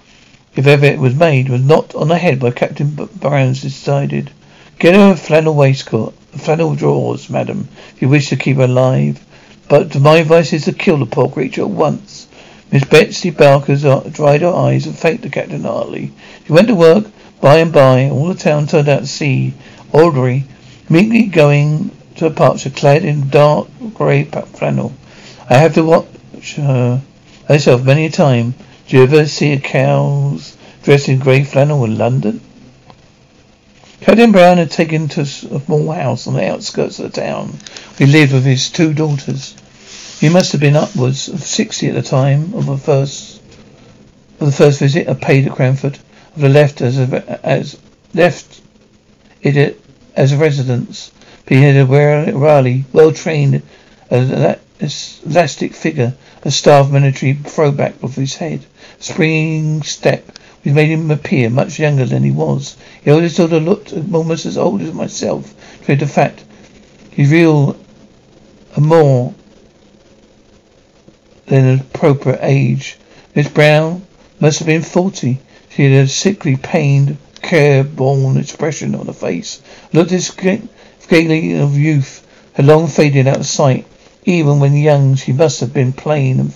if 0.54 0.66
ever 0.66 0.86
it 0.86 0.98
was 0.98 1.14
made, 1.14 1.48
was 1.48 1.62
not 1.62 1.94
on 1.94 2.08
the 2.08 2.18
head 2.18 2.38
by 2.38 2.50
Captain 2.50 2.94
Brown's 2.94 3.62
decided. 3.62 4.30
Get 4.78 4.94
her 4.94 5.12
a 5.12 5.16
flannel 5.16 5.54
waistcoat, 5.54 6.14
flannel 6.32 6.74
drawers, 6.74 7.30
madam, 7.30 7.68
if 7.94 8.02
you 8.02 8.08
wish 8.08 8.28
to 8.28 8.36
keep 8.36 8.56
her 8.56 8.64
alive. 8.64 9.24
But 9.68 9.98
my 9.98 10.16
advice 10.16 10.52
is 10.52 10.64
to 10.64 10.72
kill 10.72 10.98
the 10.98 11.06
poor 11.06 11.28
creature 11.28 11.62
at 11.62 11.70
once. 11.70 12.28
Miss 12.73 12.85
Betsy 12.85 13.30
Barker 13.30 13.76
dried 14.11 14.42
her 14.42 14.54
eyes 14.54 14.87
and 14.87 14.97
thanked 14.97 15.23
the 15.23 15.30
captain 15.30 15.62
heartily. 15.62 16.12
She 16.47 16.52
went 16.52 16.68
to 16.68 16.75
work. 16.75 17.06
By 17.40 17.59
and 17.59 17.73
by, 17.73 18.09
all 18.09 18.28
the 18.28 18.35
town 18.35 18.66
turned 18.66 18.88
out 18.88 19.00
to 19.00 19.06
see 19.06 19.54
Audrey 19.92 20.44
meekly 20.88 21.25
going 21.25 21.90
to 22.16 22.28
departure 22.28 22.71
clad 22.71 23.04
in 23.04 23.28
dark 23.28 23.68
grey 23.92 24.25
flannel. 24.25 24.94
I 25.50 25.59
have 25.59 25.75
to 25.75 25.85
watch 25.85 26.06
watch 26.44 26.56
her 26.56 27.02
herself 27.49 27.85
many 27.85 28.06
a 28.06 28.11
time. 28.11 28.54
Do 28.87 28.97
you 28.97 29.02
ever 29.04 29.26
see 29.26 29.52
a 29.52 29.61
cows 29.61 30.56
dressed 30.83 31.09
in 31.09 31.18
grey 31.18 31.42
flannel 31.44 31.85
in 31.85 31.97
London? 31.97 32.40
Captain 34.00 34.33
Brown 34.33 34.59
had 34.59 34.71
taken 34.71 35.09
to 35.09 35.23
a 35.23 35.26
small 35.26 35.90
house 35.92 36.26
on 36.26 36.35
the 36.35 36.47
outskirts 36.47 36.99
of 36.99 37.12
the 37.12 37.21
town. 37.21 37.59
He 37.97 38.04
lived 38.04 38.33
with 38.33 38.44
his 38.44 38.68
two 38.68 38.92
daughters. 38.92 39.54
He 40.25 40.31
must 40.31 40.52
have 40.52 40.61
been 40.62 40.75
upwards 40.75 41.28
of 41.28 41.43
sixty 41.45 41.87
at 41.88 41.95
the 41.95 42.00
time 42.00 42.54
of 42.54 42.64
the 42.64 42.78
first 42.78 43.43
of 44.40 44.47
the 44.47 44.52
first 44.52 44.78
visit 44.78 45.07
I 45.07 45.12
paid 45.12 45.47
at 45.47 45.52
Cranford. 45.52 45.99
Of 46.35 46.40
the 46.40 46.49
left 46.49 46.81
as 46.81 46.99
a, 46.99 47.47
as 47.47 47.76
left 48.14 48.62
it 49.43 49.78
as 50.16 50.33
a 50.33 50.38
residence. 50.38 51.12
Had 51.47 51.76
a 51.76 51.85
rarely 51.85 52.87
well 52.90 53.12
trained 53.12 53.61
elastic 54.11 55.75
figure, 55.75 56.14
a 56.43 56.50
starved 56.50 56.90
military 56.90 57.35
throwback 57.35 58.02
of 58.02 58.16
his 58.16 58.37
head, 58.37 58.64
springing 58.99 59.83
step 59.83 60.38
which 60.62 60.75
made 60.75 60.88
him 60.88 61.11
appear 61.11 61.50
much 61.50 61.78
younger 61.78 62.07
than 62.07 62.23
he 62.23 62.31
was. 62.31 62.78
He 63.02 63.11
always 63.11 63.38
oldest 63.38 63.52
daughter 63.52 63.61
looked 63.62 63.93
almost 63.93 64.47
as 64.47 64.57
old 64.57 64.81
as 64.81 64.95
myself, 64.95 65.52
to 65.85 65.97
the 65.97 66.07
fact 66.07 66.45
he's 67.11 67.31
real 67.31 67.76
a 68.75 68.81
more 68.81 69.35
than 71.46 71.64
an 71.64 71.80
appropriate 71.80 72.40
age. 72.42 72.98
Miss 73.34 73.48
Brown 73.48 74.06
must 74.40 74.58
have 74.58 74.66
been 74.66 74.82
forty. 74.82 75.40
She 75.70 75.90
had 75.90 76.04
a 76.04 76.08
sickly, 76.08 76.56
pained, 76.56 77.16
careworn 77.42 78.36
expression 78.36 78.94
on 78.94 79.06
her 79.06 79.12
face. 79.12 79.60
Looked 79.92 80.12
gaily 81.08 81.54
of 81.58 81.76
youth 81.76 82.26
had 82.54 82.66
long 82.66 82.86
faded 82.86 83.26
out 83.26 83.38
of 83.38 83.46
sight. 83.46 83.86
Even 84.24 84.60
when 84.60 84.74
young, 84.74 85.16
she 85.16 85.32
must 85.32 85.60
have 85.60 85.74
been 85.74 85.92
plain 85.92 86.40
and 86.40 86.52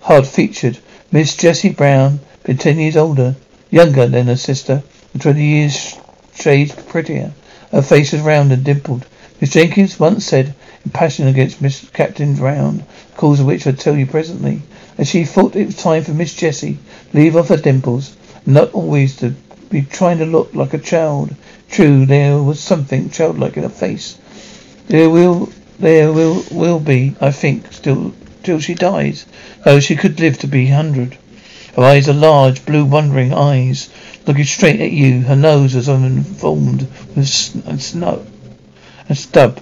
hard-featured. 0.00 0.78
Miss 1.12 1.36
Jessie 1.36 1.70
Brown, 1.70 2.20
been 2.44 2.56
ten 2.56 2.78
years 2.78 2.96
older, 2.96 3.36
younger 3.70 4.06
than 4.06 4.28
her 4.28 4.36
sister, 4.36 4.82
and 5.12 5.20
twenty 5.20 5.44
years 5.44 5.96
shades 6.34 6.72
prettier. 6.74 7.32
Her 7.72 7.82
face 7.82 8.12
was 8.12 8.22
round 8.22 8.52
and 8.52 8.64
dimpled. 8.64 9.04
Miss 9.40 9.50
Jenkins 9.50 10.00
once 10.00 10.24
said, 10.24 10.54
passion 10.88 11.28
against 11.28 11.60
Miss 11.60 11.88
Captain 11.90 12.34
Brown, 12.34 12.78
the 12.78 13.16
cause 13.16 13.40
of 13.40 13.46
which 13.46 13.66
I'll 13.66 13.74
tell 13.74 13.96
you 13.96 14.06
presently, 14.06 14.62
and 14.96 15.06
she 15.06 15.24
thought 15.24 15.54
it 15.54 15.66
was 15.66 15.76
time 15.76 16.04
for 16.04 16.12
Miss 16.12 16.34
Jessie 16.34 16.78
to 17.10 17.16
leave 17.18 17.36
off 17.36 17.48
her 17.48 17.56
dimples, 17.56 18.16
not 18.46 18.72
always 18.72 19.16
to 19.16 19.34
be 19.68 19.82
trying 19.82 20.18
to 20.18 20.26
look 20.26 20.54
like 20.54 20.72
a 20.72 20.78
child. 20.78 21.34
True, 21.70 22.06
there 22.06 22.42
was 22.42 22.58
something 22.58 23.10
childlike 23.10 23.56
in 23.56 23.62
her 23.62 23.68
face. 23.68 24.18
There 24.88 25.10
will 25.10 25.50
there 25.78 26.12
will 26.12 26.44
will 26.50 26.80
be, 26.80 27.14
I 27.20 27.30
think, 27.30 27.72
still 27.72 28.12
till 28.42 28.58
she 28.58 28.74
dies. 28.74 29.26
Though 29.64 29.80
she 29.80 29.96
could 29.96 30.18
live 30.18 30.38
to 30.38 30.46
be 30.46 30.66
hundred. 30.66 31.16
Her 31.76 31.84
eyes 31.84 32.08
are 32.08 32.14
large, 32.14 32.64
blue, 32.64 32.84
wondering 32.84 33.32
eyes, 33.32 33.90
looking 34.26 34.44
straight 34.44 34.80
at 34.80 34.90
you. 34.90 35.20
Her 35.20 35.36
nose 35.36 35.74
was 35.74 35.88
unformed 35.88 36.88
with 37.14 37.28
snow 37.28 38.26
and 39.08 39.18
stub, 39.18 39.60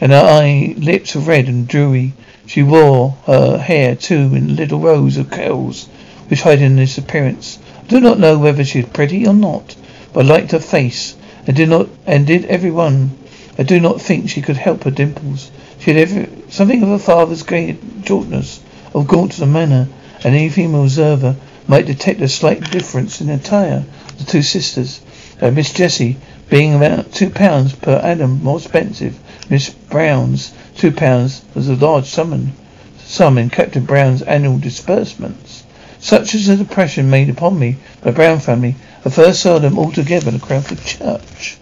and 0.00 0.12
her 0.12 0.18
eye 0.18 0.74
lips 0.76 1.14
were 1.14 1.20
red 1.20 1.48
and 1.48 1.68
dewy. 1.68 2.12
She 2.46 2.62
wore 2.62 3.16
her 3.26 3.58
hair 3.58 3.94
too 3.94 4.34
in 4.34 4.56
little 4.56 4.80
rows 4.80 5.16
of 5.16 5.30
curls, 5.30 5.88
which 6.28 6.42
heightened 6.42 6.80
its 6.80 6.98
appearance. 6.98 7.58
I 7.84 7.86
do 7.86 8.00
not 8.00 8.18
know 8.18 8.38
whether 8.38 8.64
she 8.64 8.80
was 8.80 8.90
pretty 8.90 9.26
or 9.26 9.34
not, 9.34 9.76
but 10.12 10.24
I 10.24 10.28
liked 10.28 10.52
her 10.52 10.58
face, 10.58 11.14
and 11.46 11.56
did 11.56 11.68
not 11.68 11.88
and 12.06 12.26
did 12.26 12.44
everyone 12.46 13.12
I 13.56 13.62
do 13.62 13.78
not 13.78 14.00
think 14.00 14.28
she 14.28 14.42
could 14.42 14.56
help 14.56 14.82
her 14.82 14.90
dimples. 14.90 15.52
She 15.78 15.92
had 15.92 16.00
every, 16.00 16.28
something 16.48 16.82
of 16.82 16.88
her 16.88 16.98
father's 16.98 17.44
gay 17.44 17.76
jauntiness, 18.02 18.58
of 18.92 19.06
gaunt 19.06 19.38
manner, 19.46 19.86
and 20.24 20.34
any 20.34 20.48
female 20.48 20.82
observer 20.82 21.36
might 21.68 21.86
detect 21.86 22.20
a 22.20 22.28
slight 22.28 22.68
difference 22.72 23.20
in 23.20 23.28
attire 23.28 23.84
the 24.18 24.24
two 24.24 24.42
sisters. 24.42 25.00
Uh, 25.40 25.52
Miss 25.52 25.72
Jessie 25.72 26.16
being 26.50 26.74
about 26.74 27.12
two 27.12 27.30
pounds 27.30 27.74
per 27.76 27.94
annum 27.94 28.42
more 28.42 28.58
expensive, 28.58 29.20
Miss 29.50 29.68
Brown's 29.68 30.52
two 30.74 30.90
pounds 30.90 31.42
was 31.54 31.68
a 31.68 31.74
large 31.74 32.06
sum, 32.06 32.52
sum 33.04 33.36
in 33.36 33.50
Captain 33.50 33.84
Brown's 33.84 34.22
annual 34.22 34.56
disbursements. 34.56 35.64
Such 36.00 36.32
was 36.32 36.46
the 36.46 36.54
impression 36.54 37.10
made 37.10 37.28
upon 37.28 37.58
me 37.58 37.76
by 38.02 38.10
the 38.10 38.16
Brown 38.16 38.40
family. 38.40 38.74
I 39.04 39.10
first 39.10 39.40
saw 39.40 39.58
them 39.58 39.78
all 39.78 39.92
together 39.92 40.28
in 40.28 40.38
the 40.38 40.44
Cranford 40.44 40.82
church. 40.82 41.58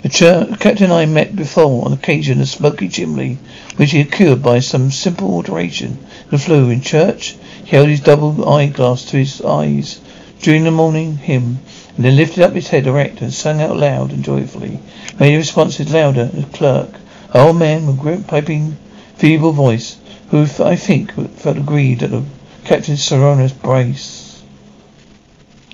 The 0.00 0.08
church, 0.08 0.58
captain 0.58 0.84
and 0.84 0.92
I 0.94 1.04
met 1.04 1.36
before 1.36 1.84
on 1.84 1.92
occasion 1.92 2.40
a 2.40 2.46
smoky 2.46 2.88
chimney, 2.88 3.36
which 3.76 3.90
he 3.90 3.98
had 3.98 4.10
cured 4.10 4.42
by 4.42 4.60
some 4.60 4.90
simple 4.90 5.34
alteration 5.34 5.98
the 6.30 6.38
flue. 6.38 6.70
In 6.70 6.80
church, 6.80 7.36
he 7.62 7.76
held 7.76 7.88
his 7.88 8.00
double 8.00 8.48
eyeglass 8.48 9.04
to 9.06 9.18
his 9.18 9.42
eyes 9.42 10.00
during 10.40 10.64
the 10.64 10.70
morning 10.70 11.18
hymn, 11.18 11.58
and 11.94 12.06
then 12.06 12.16
lifted 12.16 12.42
up 12.42 12.54
his 12.54 12.68
head 12.68 12.86
erect 12.86 13.20
and 13.20 13.34
sang 13.34 13.60
out 13.60 13.76
loud 13.76 14.12
and 14.12 14.24
joyfully. 14.24 14.78
Made 15.20 15.34
the 15.34 15.36
responses 15.36 15.92
louder 15.92 16.30
a 16.34 16.42
clerk. 16.56 16.88
An 17.34 17.40
old 17.42 17.56
man 17.56 17.86
with 17.86 17.98
great 17.98 18.26
piping, 18.26 18.78
feeble 19.16 19.52
voice, 19.52 19.98
who 20.30 20.46
I 20.60 20.76
think 20.76 21.12
felt 21.36 21.58
aggrieved 21.58 22.02
at 22.02 22.10
the 22.10 22.22
captain's 22.64 23.04
sonorous 23.04 23.52
brace, 23.52 24.42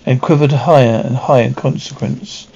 and 0.05 0.21
quivered 0.21 0.51
higher 0.51 1.01
and 1.05 1.17
higher 1.17 1.45
in 1.45 1.55
consequence. 1.55 2.49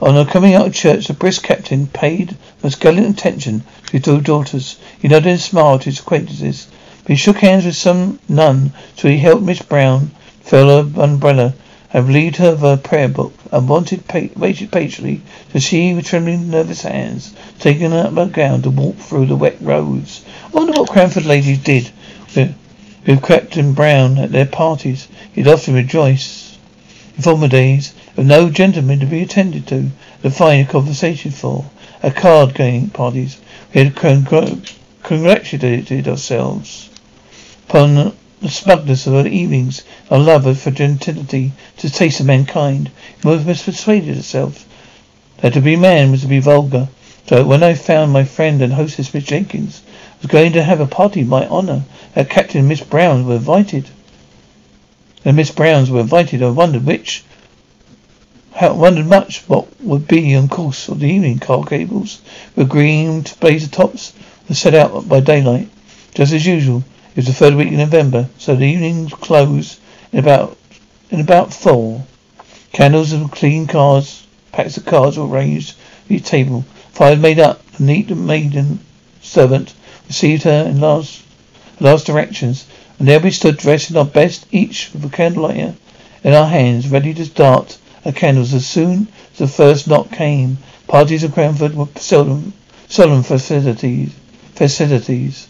On 0.00 0.24
coming 0.26 0.54
out 0.54 0.68
of 0.68 0.74
church, 0.74 1.08
the 1.08 1.14
brisk 1.14 1.42
captain 1.42 1.88
paid 1.88 2.36
most 2.62 2.78
gallant 2.78 3.18
attention 3.18 3.64
to 3.86 3.92
his 3.92 4.02
two 4.02 4.20
daughters. 4.20 4.76
He 5.00 5.08
nodded 5.08 5.26
and 5.26 5.40
smiled 5.40 5.80
to 5.80 5.86
his 5.86 5.98
acquaintances. 5.98 6.68
But 7.02 7.10
he 7.10 7.16
shook 7.16 7.38
hands 7.38 7.64
with 7.64 7.74
some 7.74 8.20
none, 8.28 8.72
so 8.96 9.08
he 9.08 9.18
helped 9.18 9.42
Miss 9.42 9.62
Brown 9.62 10.12
fill 10.42 10.68
her 10.68 11.02
umbrella 11.02 11.54
and 11.94 12.06
relieved 12.08 12.36
her 12.36 12.48
of 12.48 12.60
her 12.60 12.76
prayer 12.76 13.08
book, 13.08 13.32
and 13.52 13.68
wanted 13.68 14.08
pa- 14.08 14.26
waited 14.34 14.72
patiently 14.72 15.20
to 15.52 15.60
she, 15.60 15.94
with 15.94 16.04
trembling, 16.04 16.50
nervous 16.50 16.82
hands, 16.82 17.32
taking 17.60 17.92
up 17.92 18.12
her 18.14 18.26
gown 18.26 18.60
to 18.60 18.68
walk 18.68 18.96
through 18.96 19.26
the 19.26 19.36
wet 19.36 19.56
roads. 19.60 20.24
I 20.46 20.48
wonder 20.48 20.72
what 20.72 20.90
Cranford 20.90 21.24
ladies 21.24 21.58
did 21.58 21.92
with, 22.34 22.52
with 23.06 23.56
in 23.56 23.74
Brown 23.74 24.18
at 24.18 24.32
their 24.32 24.44
parties. 24.44 25.06
He'd 25.32 25.46
often 25.46 25.74
rejoice. 25.74 26.58
In 27.16 27.22
former 27.22 27.46
days, 27.46 27.94
with 28.16 28.26
no 28.26 28.50
gentleman 28.50 28.98
to 28.98 29.06
be 29.06 29.22
attended 29.22 29.68
to, 29.68 29.90
to 30.22 30.30
find 30.30 30.66
a 30.66 30.70
conversation 30.70 31.30
for. 31.30 31.64
At 32.02 32.16
card 32.16 32.54
game 32.54 32.90
parties, 32.90 33.38
we 33.72 33.84
had 33.84 33.94
congratulated 33.94 36.08
ourselves 36.08 36.90
upon 37.68 38.16
the 38.40 38.48
smugness 38.48 39.06
of 39.06 39.12
her 39.12 39.26
evenings, 39.26 39.82
our 40.10 40.18
love 40.18 40.58
for 40.58 40.70
gentility, 40.70 41.52
to 41.78 41.90
taste 41.90 42.20
of 42.20 42.26
mankind. 42.26 42.90
We 43.22 43.38
must 43.38 43.64
persuaded 43.64 44.16
herself 44.16 44.66
that 45.38 45.52
to 45.54 45.60
be 45.60 45.76
man 45.76 46.10
was 46.10 46.22
to 46.22 46.26
be 46.26 46.40
vulgar. 46.40 46.88
So 47.26 47.44
when 47.44 47.62
I 47.62 47.74
found 47.74 48.12
my 48.12 48.24
friend 48.24 48.60
and 48.62 48.72
hostess 48.72 49.14
Miss 49.14 49.24
Jenkins 49.24 49.82
was 50.20 50.30
going 50.30 50.52
to 50.52 50.62
have 50.62 50.80
a 50.80 50.86
party 50.86 51.20
in 51.20 51.28
my 51.28 51.48
honour, 51.48 51.84
that 52.14 52.30
Captain 52.30 52.60
and 52.60 52.68
Miss 52.68 52.82
Brown 52.82 53.26
were 53.26 53.36
invited. 53.36 53.88
And 55.24 55.36
Miss 55.36 55.50
Browns 55.50 55.90
were 55.90 56.00
invited, 56.00 56.42
I 56.42 56.50
wondered 56.50 56.84
which 56.84 57.24
I 58.60 58.70
wondered 58.70 59.06
much 59.06 59.42
what 59.48 59.66
would 59.80 60.06
be 60.06 60.32
on 60.36 60.48
course 60.48 60.88
of 60.88 61.00
the 61.00 61.08
evening. 61.08 61.40
Car 61.40 61.64
cables 61.64 62.20
with 62.54 62.68
green 62.68 63.24
blazer 63.40 63.68
tops 63.68 64.12
were 64.48 64.54
set 64.54 64.74
out 64.74 65.08
by 65.08 65.18
daylight. 65.18 65.68
Just 66.14 66.32
as 66.32 66.46
usual, 66.46 66.84
it 67.14 67.18
was 67.18 67.26
the 67.26 67.32
third 67.32 67.54
week 67.54 67.68
in 67.68 67.76
November, 67.76 68.28
so 68.38 68.56
the 68.56 68.64
evenings 68.64 69.14
closed 69.14 69.78
in 70.12 70.18
about 70.18 70.58
in 71.10 71.20
about 71.20 71.54
four. 71.54 72.04
Candles 72.72 73.12
and 73.12 73.30
clean 73.30 73.68
cards, 73.68 74.26
packs 74.50 74.76
of 74.76 74.84
cards 74.84 75.16
were 75.16 75.28
arranged 75.28 75.76
at 76.06 76.10
each 76.10 76.24
table. 76.24 76.64
Fire 76.90 77.14
made 77.14 77.38
up. 77.38 77.64
The 77.74 77.84
neat 77.84 78.10
maiden 78.10 78.80
servant 79.22 79.74
received 80.08 80.42
her 80.42 80.64
in 80.68 80.80
last 80.80 81.22
last 81.78 82.04
directions, 82.04 82.66
and 82.98 83.06
there 83.06 83.20
we 83.20 83.30
stood 83.30 83.58
dressed 83.58 83.90
in 83.90 83.96
our 83.96 84.04
best, 84.04 84.46
each 84.50 84.90
with 84.92 85.04
a 85.04 85.08
candlelighter 85.08 85.76
in 86.24 86.34
our 86.34 86.48
hands, 86.48 86.88
ready 86.88 87.14
to 87.14 87.24
start 87.26 87.78
and 88.04 88.16
candles. 88.16 88.52
As 88.52 88.66
soon 88.66 89.06
as 89.34 89.38
the 89.38 89.46
first 89.46 89.86
knock 89.86 90.10
came, 90.10 90.58
parties 90.88 91.22
of 91.22 91.32
Cranford 91.32 91.76
were 91.76 91.86
seldom, 91.94 92.54
solemn 92.88 93.22
festivities, 93.22 94.10
festivities, 94.56 95.46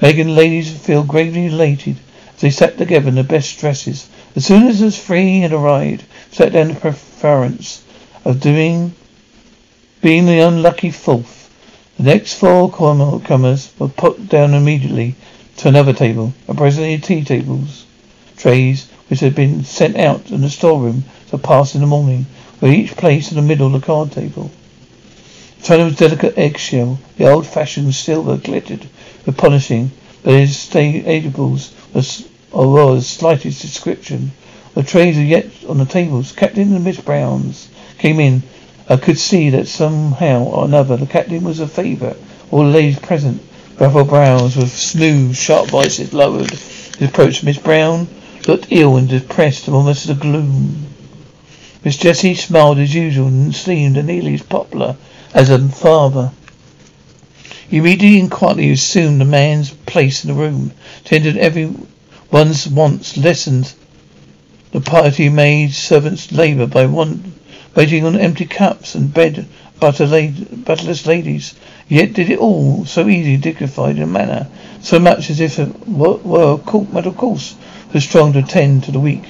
the 0.00 0.24
ladies 0.24 0.70
feel 0.70 1.02
greatly 1.02 1.46
elated 1.46 1.96
as 2.34 2.40
they 2.40 2.50
sat 2.50 2.76
together 2.78 3.08
in 3.08 3.14
their 3.14 3.24
best 3.24 3.58
dresses. 3.58 4.08
As 4.36 4.44
soon 4.44 4.66
as 4.66 4.80
the 4.80 4.90
three 4.90 5.40
had 5.40 5.52
arrived, 5.52 6.04
sat 6.30 6.52
down 6.52 6.68
the 6.68 6.74
preference 6.74 7.82
of 8.24 8.40
doing, 8.40 8.92
being 10.02 10.26
the 10.26 10.40
unlucky 10.40 10.90
fourth. 10.90 11.50
The 11.96 12.02
next 12.02 12.34
four 12.34 12.70
comers 12.70 13.70
were 13.78 13.88
put 13.88 14.28
down 14.28 14.54
immediately 14.54 15.14
to 15.58 15.68
another 15.68 15.92
table, 15.92 16.34
and 16.48 16.58
presently 16.58 16.98
tea 16.98 17.22
tables, 17.22 17.84
trays, 18.36 18.88
which 19.08 19.20
had 19.20 19.34
been 19.34 19.64
sent 19.64 19.96
out 19.96 20.30
in 20.30 20.40
the 20.40 20.50
storeroom 20.50 21.04
to 21.30 21.38
pass 21.38 21.74
in 21.74 21.80
the 21.80 21.86
morning, 21.86 22.26
were 22.60 22.68
each 22.68 22.96
placed 22.96 23.30
in 23.30 23.36
the 23.36 23.42
middle 23.42 23.66
of 23.66 23.80
the 23.80 23.86
card 23.86 24.10
table. 24.10 24.50
Was 25.66 25.96
delicate 25.96 26.36
eggshell. 26.36 26.98
The 27.16 27.30
old-fashioned 27.30 27.94
silver 27.94 28.36
glittered 28.36 28.86
with 29.24 29.38
polishing, 29.38 29.92
but 30.22 30.34
his 30.34 30.58
stables 30.58 31.72
as, 31.94 32.28
or 32.52 32.96
the 32.96 33.00
slightest 33.00 33.62
description. 33.62 34.32
The 34.74 34.82
trays 34.82 35.16
are 35.16 35.22
yet 35.22 35.46
on 35.66 35.78
the 35.78 35.86
tables. 35.86 36.32
Captain 36.32 36.74
and 36.74 36.84
Miss 36.84 37.00
Browns 37.00 37.70
came 37.96 38.20
in. 38.20 38.42
I 38.90 38.96
could 38.96 39.18
see 39.18 39.48
that 39.50 39.66
somehow 39.66 40.42
or 40.42 40.66
another 40.66 40.98
the 40.98 41.06
captain 41.06 41.44
was 41.44 41.60
a 41.60 41.66
favourite. 41.66 42.18
All 42.50 42.64
the 42.64 42.68
ladies 42.68 42.98
present, 42.98 43.40
ruffled 43.80 44.10
brows 44.10 44.56
with 44.56 44.70
smooth, 44.70 45.34
sharp 45.34 45.68
voices 45.68 46.12
lowered. 46.12 46.50
He 46.98 47.06
approached 47.06 47.42
Miss 47.42 47.56
Brown, 47.56 48.06
looked 48.46 48.66
ill 48.68 48.98
and 48.98 49.08
depressed, 49.08 49.70
almost 49.70 50.10
a 50.10 50.14
gloom. 50.14 50.88
Miss 51.82 51.96
Jessie 51.96 52.34
smiled 52.34 52.76
as 52.76 52.94
usual 52.94 53.28
and 53.28 53.54
seemed 53.54 54.04
nearly 54.04 54.34
as 54.34 54.42
popular 54.42 54.98
as 55.34 55.50
a 55.50 55.68
father. 55.68 56.30
He 57.68 57.78
immediately 57.78 58.20
and 58.20 58.30
quietly 58.30 58.70
assumed 58.70 59.20
the 59.20 59.26
man's 59.26 59.70
place 59.70 60.24
in 60.24 60.28
the 60.28 60.40
room, 60.40 60.72
tended 61.04 61.36
everyone's 61.36 62.66
wants, 62.68 63.16
listened 63.16 63.74
the 64.70 64.80
party 64.80 65.28
maid 65.28 65.72
servants 65.72 66.32
labour 66.32 66.66
by 66.66 66.86
one 66.86 67.34
waiting 67.74 68.04
on 68.04 68.18
empty 68.18 68.44
cups 68.44 68.94
and 68.94 69.12
bed 69.12 69.46
butter 69.78 70.06
butterless 70.06 71.06
ladies. 71.06 71.54
Yet 71.88 72.14
did 72.14 72.30
it 72.30 72.38
all 72.38 72.84
so 72.84 73.08
easy, 73.08 73.36
dignified 73.36 73.98
in 73.98 74.10
manner, 74.12 74.48
so 74.80 74.98
much 74.98 75.30
as 75.30 75.40
if 75.40 75.58
it 75.58 75.88
were 75.88 76.54
a 76.54 76.58
court 76.58 76.92
matter 76.92 77.10
of 77.10 77.16
course 77.16 77.54
the 77.92 78.00
strong 78.00 78.32
to 78.32 78.40
attend 78.40 78.84
to 78.84 78.92
the 78.92 78.98
weak. 78.98 79.22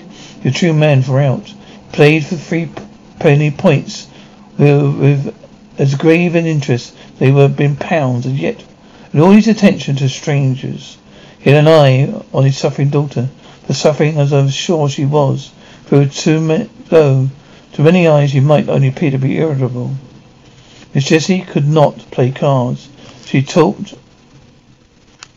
The 0.42 0.50
true 0.50 0.72
man 0.72 1.02
for 1.02 1.20
out. 1.20 1.52
Played 1.92 2.24
for 2.24 2.36
three 2.36 2.70
penny 3.18 3.50
points 3.50 4.06
with, 4.56 4.98
with 4.98 5.43
as 5.78 5.94
grave 5.94 6.34
an 6.34 6.46
interest 6.46 6.94
they 7.18 7.30
were 7.30 7.52
in 7.58 7.76
pounds, 7.76 8.26
and 8.26 8.38
yet 8.38 8.62
in 9.12 9.20
all 9.20 9.30
his 9.30 9.48
attention 9.48 9.96
to 9.96 10.08
strangers. 10.08 10.98
He 11.38 11.50
had 11.50 11.66
an 11.66 11.68
eye 11.68 12.22
on 12.32 12.44
his 12.44 12.56
suffering 12.56 12.90
daughter, 12.90 13.28
the 13.66 13.74
suffering 13.74 14.18
as 14.18 14.32
I 14.32 14.42
was 14.42 14.54
sure 14.54 14.88
she 14.88 15.04
was, 15.04 15.52
for 15.87 16.04
to 16.04 16.40
me, 16.40 16.68
though 16.88 17.28
to 17.74 17.82
many 17.82 18.06
eyes 18.06 18.30
she 18.30 18.40
might 18.40 18.68
only 18.68 18.88
appear 18.88 19.10
to 19.10 19.18
be 19.18 19.37
irritable. 19.37 19.92
Miss 20.94 21.06
Jessie 21.06 21.40
could 21.40 21.66
not 21.66 22.10
play 22.10 22.30
cards. 22.30 22.88
She 23.26 23.42
talked 23.42 23.94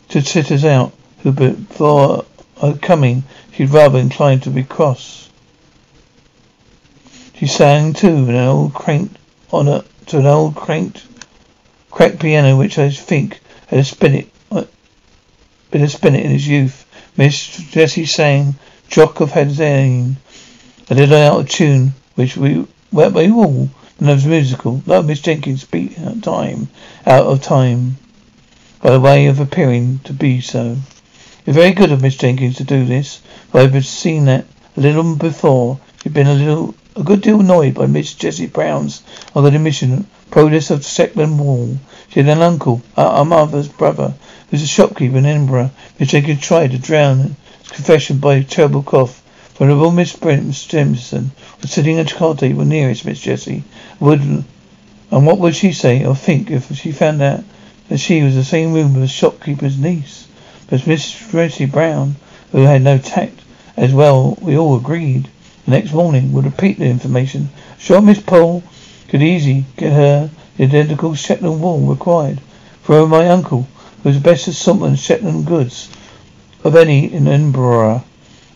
to 0.10 0.21
sitters 0.21 0.63
out, 0.63 0.93
who 1.23 1.32
before 1.32 2.26
her 2.62 2.73
coming 2.73 3.23
she'd 3.54 3.71
rather 3.71 4.00
inclined 4.00 4.43
to 4.43 4.50
be 4.50 4.63
cross. 4.63 5.30
She 7.38 7.47
sang 7.47 7.93
too, 7.93 8.30
an 8.30 8.36
old 8.36 8.73
cranked 8.73 9.17
on 9.52 9.67
a 9.67 9.84
to 10.08 10.20
an 10.20 10.26
old 10.26 10.56
cranked 10.56 11.06
cracked 11.91 12.20
piano 12.20 12.58
which 12.58 12.78
I 12.78 12.89
think 12.89 13.39
had 13.67 13.80
a 13.80 13.84
spinet 13.84 14.30
uh, 14.52 14.65
been 15.72 15.84
a 15.84 15.89
spinet 15.89 16.26
in 16.26 16.32
his 16.32 16.48
youth. 16.48 16.86
Miss 17.17 17.58
Jessie 17.72 18.06
sang 18.06 18.56
Jock 18.89 19.20
of 19.20 19.32
Hazeldean, 19.32 20.15
a 20.89 20.96
little 20.96 21.17
out 21.17 21.39
of 21.41 21.50
tune, 21.50 21.93
which 22.15 22.38
we, 22.38 22.65
well, 22.91 23.12
we 23.12 23.30
all 23.30 23.70
knows 24.00 24.26
musical. 24.26 24.82
Love 24.86 25.06
Miss 25.08 25.20
Jenkins 25.20 25.65
beat 25.65 26.00
out 26.00 26.24
time, 26.24 26.70
out 27.06 27.26
of 27.26 27.41
time, 27.41 27.98
by 28.82 28.98
way 28.98 29.26
of 29.26 29.39
appearing 29.39 30.00
to 30.06 30.13
be 30.13 30.39
so. 30.39 30.78
It's 31.46 31.58
very 31.58 31.72
good 31.72 31.91
of 31.91 32.02
Miss 32.02 32.15
Jenkins 32.15 32.58
to 32.58 32.63
do 32.63 32.86
this, 32.86 33.22
for 33.50 33.60
I've 33.60 33.86
seen 33.86 34.26
that 34.26 34.46
a 34.78 34.82
little 34.82 35.15
before. 35.15 35.80
She'd 36.02 36.13
been 36.13 36.28
a 36.28 36.34
little, 36.34 36.76
a 36.98 37.04
good 37.04 37.22
deal 37.22 37.40
annoyed 37.42 37.76
by 37.76 37.86
Miss 37.86 38.16
Jessie 38.16 38.48
Brown's 38.48 39.04
other 39.36 39.50
admission, 39.50 40.08
protest 40.32 40.72
of 40.72 40.84
Shetland 40.84 41.40
wool. 41.40 41.78
She 42.10 42.22
had 42.22 42.30
an 42.30 42.42
uncle, 42.42 42.82
our 42.98 43.24
mother's 43.24 43.68
brother, 43.68 44.16
who's 44.50 44.64
a 44.64 44.68
shopkeeper 44.68 45.18
in 45.18 45.28
Edinburgh. 45.28 45.70
Miss 46.00 46.10
Jenkins 46.10 46.42
tried 46.42 46.72
to 46.72 46.80
drown 46.80 47.36
his 47.62 47.70
confession 47.70 48.18
by 48.18 48.38
a 48.38 48.44
terrible 48.44 48.82
cough. 48.82 49.22
Venerable 49.60 49.92
Miss 49.92 50.14
Stimson 50.14 51.32
was 51.62 51.70
sitting 51.70 52.00
at 52.00 52.08
the 52.08 52.16
card 52.16 52.40
table 52.40 52.66
nearest 52.66 53.06
Miss 53.06 53.20
Jessie. 53.20 53.64
Would 54.00 54.22
and 55.12 55.26
what 55.28 55.38
would 55.38 55.56
she 55.56 55.74
say 55.74 56.04
or 56.04 56.16
think 56.16 56.50
if 56.50 56.76
she 56.76 56.92
found 56.92 57.22
out 57.22 57.44
that 57.90 58.00
she 58.00 58.24
was 58.24 58.34
the 58.34 58.44
same 58.44 58.74
room 58.74 58.94
with 58.94 59.04
the 59.04 59.08
shopkeeper's 59.08 59.78
niece? 59.78 60.28
But 60.68 60.88
Miss 60.88 61.12
Jessie 61.32 61.66
Brown, 61.66 62.16
who 62.52 62.62
had 62.64 62.82
no 62.82 62.98
tact, 62.98 63.40
as 63.78 63.94
well 63.94 64.36
we 64.42 64.58
all 64.58 64.76
agreed, 64.76 65.30
the 65.67 65.71
next 65.71 65.91
morning 65.91 66.32
would 66.32 66.45
repeat 66.45 66.80
the 66.80 66.86
information. 66.86 67.49
Sure 67.77 68.01
Miss 68.01 68.21
Pole 68.21 68.63
could 69.10 69.21
easily 69.21 69.65
get 69.75 69.91
her 69.91 70.30
the 70.56 70.63
identical 70.63 71.13
Shetland 71.13 71.62
wool 71.62 71.82
required. 71.82 72.39
For 72.84 73.06
my 73.06 73.27
uncle 73.27 73.67
who 74.01 74.10
is 74.10 74.15
the 74.15 74.21
best 74.21 74.47
assortment 74.47 74.93
of 74.93 74.99
Shetland 74.99 75.45
goods 75.45 75.89
of 76.63 76.73
any 76.77 77.12
in 77.12 77.27
Edinburgh. 77.27 78.06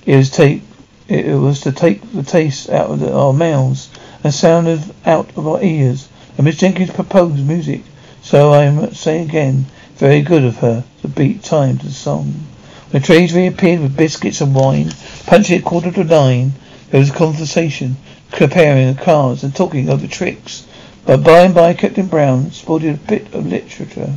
It 0.06 0.15
was 0.15 0.30
take 0.30 0.63
it 1.10 1.36
was 1.36 1.60
to 1.62 1.74
take 1.74 2.02
the 2.13 2.24
taste 2.24 2.69
out 2.69 2.89
of 2.89 3.02
the, 3.02 3.13
our 3.13 3.34
mouths 3.34 3.89
and 4.24 4.34
sound 4.34 4.69
of, 4.69 4.93
out 5.06 5.30
of 5.36 5.45
our 5.45 5.62
ears. 5.62 6.08
And 6.38 6.45
Miss 6.45 6.56
Jenkins 6.56 6.91
proposed 6.91 7.45
music, 7.45 7.82
so 8.21 8.54
I 8.54 8.69
must 8.69 9.02
say 9.02 9.21
again, 9.21 9.65
very 9.95 10.21
good 10.21 10.45
of 10.45 10.60
her 10.60 10.86
to 11.02 11.10
beat 11.10 11.43
time 11.43 11.78
to 11.80 11.88
the 11.88 11.91
song. 11.91 12.47
The 12.91 13.02
trays 13.02 13.34
reappeared 13.34 13.82
with 13.82 13.97
biscuits 13.97 14.39
and 14.39 14.56
wine, 14.56 14.93
punching 15.26 15.58
at 15.58 15.65
quarter 15.65 15.91
to 15.91 16.06
nine, 16.06 16.54
there 16.92 17.00
was 17.00 17.10
conversation, 17.10 17.96
comparing 18.32 18.94
the 18.94 19.02
cards 19.02 19.44
and 19.44 19.56
talking 19.56 19.90
over 19.90 20.08
tricks. 20.08 20.68
But 21.06 21.24
by 21.24 21.40
and 21.40 21.56
by 21.56 21.74
Captain 21.74 22.08
Brown 22.08 22.52
sported 22.52 22.96
a 22.96 22.98
bit 22.98 23.34
of 23.34 23.48
literature. 23.48 24.14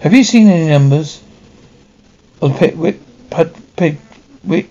Have 0.00 0.14
you 0.14 0.24
seen 0.24 0.48
any 0.48 0.68
numbers 0.68 1.20
of 2.40 2.58
Pickwick, 2.58 3.00
Pickwick 3.76 4.70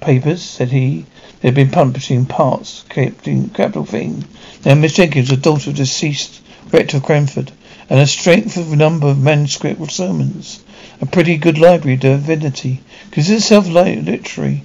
papers? 0.00 0.42
said 0.42 0.70
he. 0.70 1.04
They've 1.40 1.54
been 1.54 1.70
publishing 1.70 2.24
parts, 2.24 2.84
captain, 2.88 3.50
capital 3.50 3.84
thing. 3.84 4.24
Now, 4.64 4.74
Miss 4.74 4.94
Jenkins, 4.94 5.28
the 5.28 5.36
daughter 5.36 5.70
of 5.70 5.76
the 5.76 5.82
deceased 5.82 6.40
rector 6.72 6.96
of 6.96 7.02
Cranford, 7.02 7.52
and 7.90 8.00
a 8.00 8.06
strength 8.06 8.56
of 8.56 8.72
number 8.72 9.08
of 9.08 9.18
manuscript 9.18 9.92
sermons. 9.92 10.60
A 11.00 11.06
pretty 11.06 11.36
good 11.36 11.58
library 11.58 11.94
of 11.94 12.00
divinity. 12.00 12.80
Consider 13.10 13.36
itself 13.36 13.68
literary, 13.68 14.64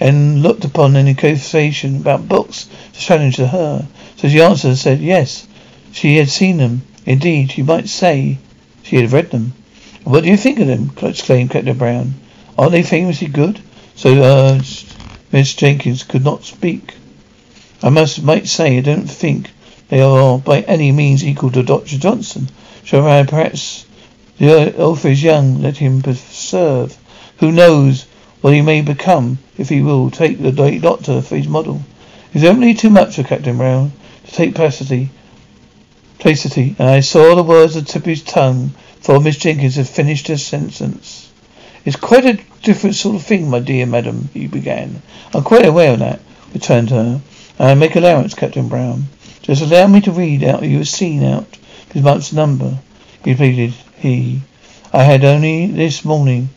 and 0.00 0.42
looked 0.42 0.64
upon 0.64 0.96
any 0.96 1.14
conversation 1.14 1.96
about 1.96 2.26
books 2.26 2.68
to 2.94 2.98
challenge 2.98 3.36
to 3.36 3.46
her. 3.46 3.86
So 4.16 4.28
she 4.28 4.40
answered 4.40 4.68
and 4.68 4.78
said 4.78 5.00
yes, 5.00 5.46
she 5.92 6.16
had 6.16 6.30
seen 6.30 6.56
them. 6.56 6.82
Indeed, 7.06 7.52
she 7.52 7.62
might 7.62 7.88
say 7.88 8.38
she 8.82 8.96
had 8.96 9.12
read 9.12 9.30
them. 9.30 9.52
What 10.04 10.24
do 10.24 10.30
you 10.30 10.36
think 10.36 10.58
of 10.58 10.66
them? 10.66 10.90
exclaimed 11.02 11.50
Captain 11.50 11.76
Brown. 11.76 12.14
Aren't 12.58 12.72
they 12.72 12.82
famously 12.82 13.28
good? 13.28 13.60
So 13.94 14.14
urged. 14.22 14.86
Miss 15.30 15.54
Jenkins 15.54 16.02
could 16.02 16.24
not 16.24 16.44
speak. 16.44 16.94
I 17.82 17.90
must 17.90 18.22
might 18.22 18.48
say 18.48 18.78
I 18.78 18.80
don't 18.80 19.06
think 19.06 19.50
they 19.88 20.00
are 20.00 20.38
by 20.38 20.60
any 20.62 20.92
means 20.92 21.24
equal 21.24 21.50
to 21.50 21.62
Dr. 21.62 21.98
Johnson. 21.98 22.48
I 22.92 23.24
perhaps 23.28 23.86
the 24.38 24.76
author 24.76 25.08
is 25.08 25.22
young, 25.22 25.62
let 25.62 25.76
him 25.76 26.02
preserve. 26.02 26.96
Who 27.38 27.52
knows 27.52 28.06
what 28.40 28.54
he 28.54 28.62
may 28.62 28.80
become 28.80 29.38
if 29.58 29.68
he 29.68 29.82
will 29.82 30.10
take 30.10 30.40
the 30.40 30.78
doctor 30.80 31.20
for 31.20 31.36
his 31.36 31.48
model. 31.48 31.82
It's 32.32 32.44
only 32.44 32.74
too 32.74 32.90
much 32.90 33.16
for 33.16 33.22
Captain 33.22 33.56
Brown 33.56 33.92
to 34.24 34.32
take 34.32 34.54
placity, 34.54 35.10
placity, 36.18 36.74
and 36.78 36.88
I 36.88 37.00
saw 37.00 37.34
the 37.34 37.42
words 37.42 37.76
of 37.76 38.04
his 38.04 38.22
tongue 38.22 38.72
before 38.96 39.20
Miss 39.20 39.36
Jenkins 39.36 39.76
had 39.76 39.88
finished 39.88 40.28
her 40.28 40.36
sentence. 40.36 41.30
It's 41.84 41.96
quite 41.96 42.26
a 42.26 42.38
different 42.62 42.96
sort 42.96 43.16
of 43.16 43.22
thing, 43.22 43.48
my 43.48 43.60
dear 43.60 43.86
madam, 43.86 44.28
he 44.34 44.46
began. 44.46 45.02
I'm 45.34 45.42
quite 45.42 45.66
aware 45.66 45.94
of 45.94 46.00
that, 46.00 46.20
returned 46.52 46.90
her. 46.90 47.20
And 47.58 47.68
I 47.68 47.74
make 47.74 47.96
allowance, 47.96 48.34
Captain 48.34 48.68
Brown. 48.68 49.06
Just 49.42 49.62
allow 49.62 49.86
me 49.86 50.00
to 50.02 50.12
read 50.12 50.44
out 50.44 50.62
you 50.62 50.80
a 50.80 50.84
scene 50.84 51.24
out 51.24 51.58
this 51.88 52.02
month's 52.02 52.32
number, 52.32 52.78
he 53.24 53.34
pleaded, 53.34 53.74
he. 53.96 54.42
I 54.92 55.04
had 55.04 55.24
only 55.24 55.66
this 55.66 56.04
morning. 56.04 56.50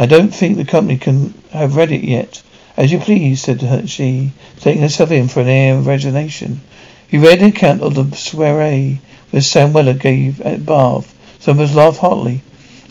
I 0.00 0.06
don't 0.06 0.34
think 0.34 0.56
the 0.56 0.64
company 0.64 0.96
can 0.96 1.34
have 1.52 1.76
read 1.76 1.92
it 1.92 2.02
yet. 2.02 2.40
As 2.74 2.90
you 2.90 2.98
please, 2.98 3.42
said 3.42 3.60
she, 3.90 4.32
taking 4.58 4.80
herself 4.80 5.10
in 5.10 5.28
for 5.28 5.40
an 5.40 5.48
air 5.48 5.76
of 5.76 5.86
resignation. 5.86 6.62
He 7.06 7.18
read 7.18 7.40
an 7.40 7.48
account 7.48 7.82
of 7.82 7.94
the 7.94 8.16
soiree 8.16 9.00
which 9.30 9.44
Sam 9.44 9.74
Weller 9.74 9.92
gave 9.92 10.40
at 10.40 10.64
Bath. 10.64 11.14
Some 11.38 11.58
of 11.58 11.68
us 11.68 11.76
laughed 11.76 11.98
heartily. 11.98 12.40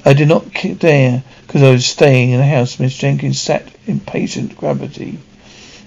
I 0.05 0.13
did 0.13 0.27
not 0.27 0.53
dare, 0.77 1.23
because 1.47 1.63
I 1.63 1.71
was 1.71 1.87
staying 1.87 2.29
in 2.29 2.41
the 2.41 2.45
house. 2.45 2.79
Miss 2.79 2.95
Jenkins 2.95 3.41
sat 3.41 3.67
in 3.87 4.01
patient 4.01 4.55
gravity. 4.55 5.17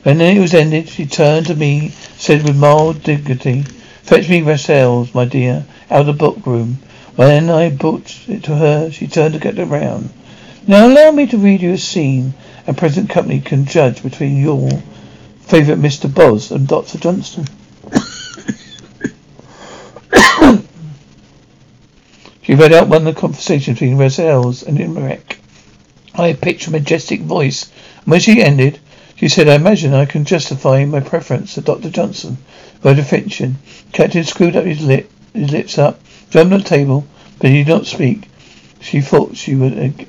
When 0.02 0.20
it 0.20 0.40
was 0.40 0.54
ended, 0.54 0.88
she 0.88 1.06
turned 1.06 1.46
to 1.46 1.54
me, 1.54 1.92
said 2.18 2.42
with 2.42 2.56
mild 2.56 3.04
dignity, 3.04 3.62
Fetch 4.02 4.28
me 4.28 4.40
Rasselas, 4.40 5.14
my 5.14 5.26
dear, 5.26 5.66
out 5.88 6.00
of 6.00 6.06
the 6.06 6.12
book 6.14 6.44
room. 6.44 6.80
When 7.14 7.48
I 7.48 7.70
brought 7.70 8.12
it 8.26 8.42
to 8.42 8.56
her, 8.56 8.90
she 8.90 9.06
turned 9.06 9.34
to 9.34 9.38
get 9.38 9.60
around. 9.60 10.10
Now 10.64 10.86
allow 10.86 11.10
me 11.10 11.26
to 11.26 11.38
read 11.38 11.60
you 11.60 11.72
a 11.72 11.78
scene, 11.78 12.34
and 12.68 12.78
present 12.78 13.10
company 13.10 13.40
can 13.40 13.64
judge 13.64 14.00
between 14.00 14.40
your 14.40 14.70
favourite 15.40 15.80
Mr. 15.80 16.12
Boz 16.12 16.52
and 16.52 16.68
Dr. 16.68 16.98
Johnson. 16.98 17.46
she 22.42 22.54
read 22.54 22.72
out 22.72 22.86
one 22.86 23.04
of 23.08 23.12
the 23.12 23.20
conversation 23.20 23.74
between 23.74 23.96
Rasselas 23.96 24.62
and 24.62 24.78
Imlac. 24.78 25.38
high 26.14 26.34
pitched, 26.34 26.68
a 26.68 26.70
majestic 26.70 27.22
voice. 27.22 27.68
And 28.04 28.12
when 28.12 28.20
she 28.20 28.40
ended, 28.40 28.78
she 29.16 29.26
said, 29.28 29.48
I 29.48 29.56
imagine 29.56 29.92
I 29.92 30.04
can 30.04 30.24
justify 30.24 30.84
my 30.84 31.00
preference 31.00 31.54
to 31.54 31.60
Dr. 31.60 31.90
Johnson. 31.90 32.38
Without 32.84 32.98
definition, 32.98 33.58
Captain 33.90 34.22
screwed 34.22 34.54
up 34.54 34.64
his 34.64 34.80
lip, 34.80 35.10
his 35.34 35.50
lips 35.50 35.76
up, 35.76 35.98
jumped 36.30 36.52
on 36.52 36.60
the 36.60 36.68
table, 36.68 37.04
but 37.40 37.50
he 37.50 37.64
did 37.64 37.68
not 37.68 37.86
speak. 37.86 38.28
She 38.80 39.00
thought 39.00 39.36
she 39.36 39.56
would. 39.56 40.06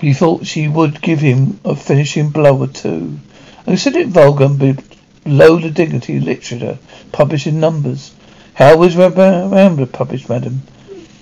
He 0.00 0.12
thought 0.12 0.46
she 0.46 0.68
would 0.68 1.02
give 1.02 1.18
him 1.18 1.58
a 1.64 1.74
finishing 1.74 2.28
blow 2.28 2.56
or 2.56 2.68
two. 2.68 3.18
I 3.62 3.70
consider 3.70 3.98
it 3.98 4.08
vulgar 4.08 4.44
and 4.44 4.80
below 5.24 5.58
the 5.58 5.70
dignity 5.70 6.18
of 6.18 6.22
literature, 6.22 6.78
published 7.10 7.48
in 7.48 7.58
numbers. 7.58 8.12
How 8.54 8.76
was 8.76 8.94
Rambler 8.94 9.86
published, 9.86 10.28
madam? 10.28 10.62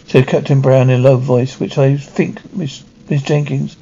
said 0.07 0.27
Captain 0.27 0.61
Brown 0.61 0.91
in 0.91 1.01
a 1.01 1.03
low 1.03 1.17
voice, 1.17 1.59
which 1.59 1.79
I 1.79 1.97
think 1.97 2.55
Miss, 2.55 2.83
Miss 3.09 3.23
Jenkins 3.23 3.77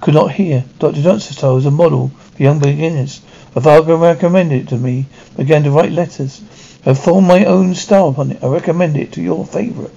could 0.00 0.14
not 0.14 0.32
hear. 0.32 0.64
Dr. 0.78 1.20
Style 1.20 1.56
was 1.56 1.66
a 1.66 1.70
model 1.70 2.10
for 2.34 2.42
young 2.42 2.58
beginners. 2.58 3.20
A 3.54 3.60
father 3.60 3.96
recommended 3.96 4.62
it 4.62 4.68
to 4.68 4.78
me, 4.78 5.04
began 5.36 5.62
to 5.64 5.70
write 5.70 5.92
letters. 5.92 6.40
I 6.86 6.94
formed 6.94 7.28
my 7.28 7.44
own 7.44 7.74
style 7.74 8.08
upon 8.08 8.32
it. 8.32 8.42
I 8.42 8.46
recommend 8.46 8.96
it 8.96 9.12
to 9.12 9.20
your 9.20 9.44
favourite. 9.44 9.92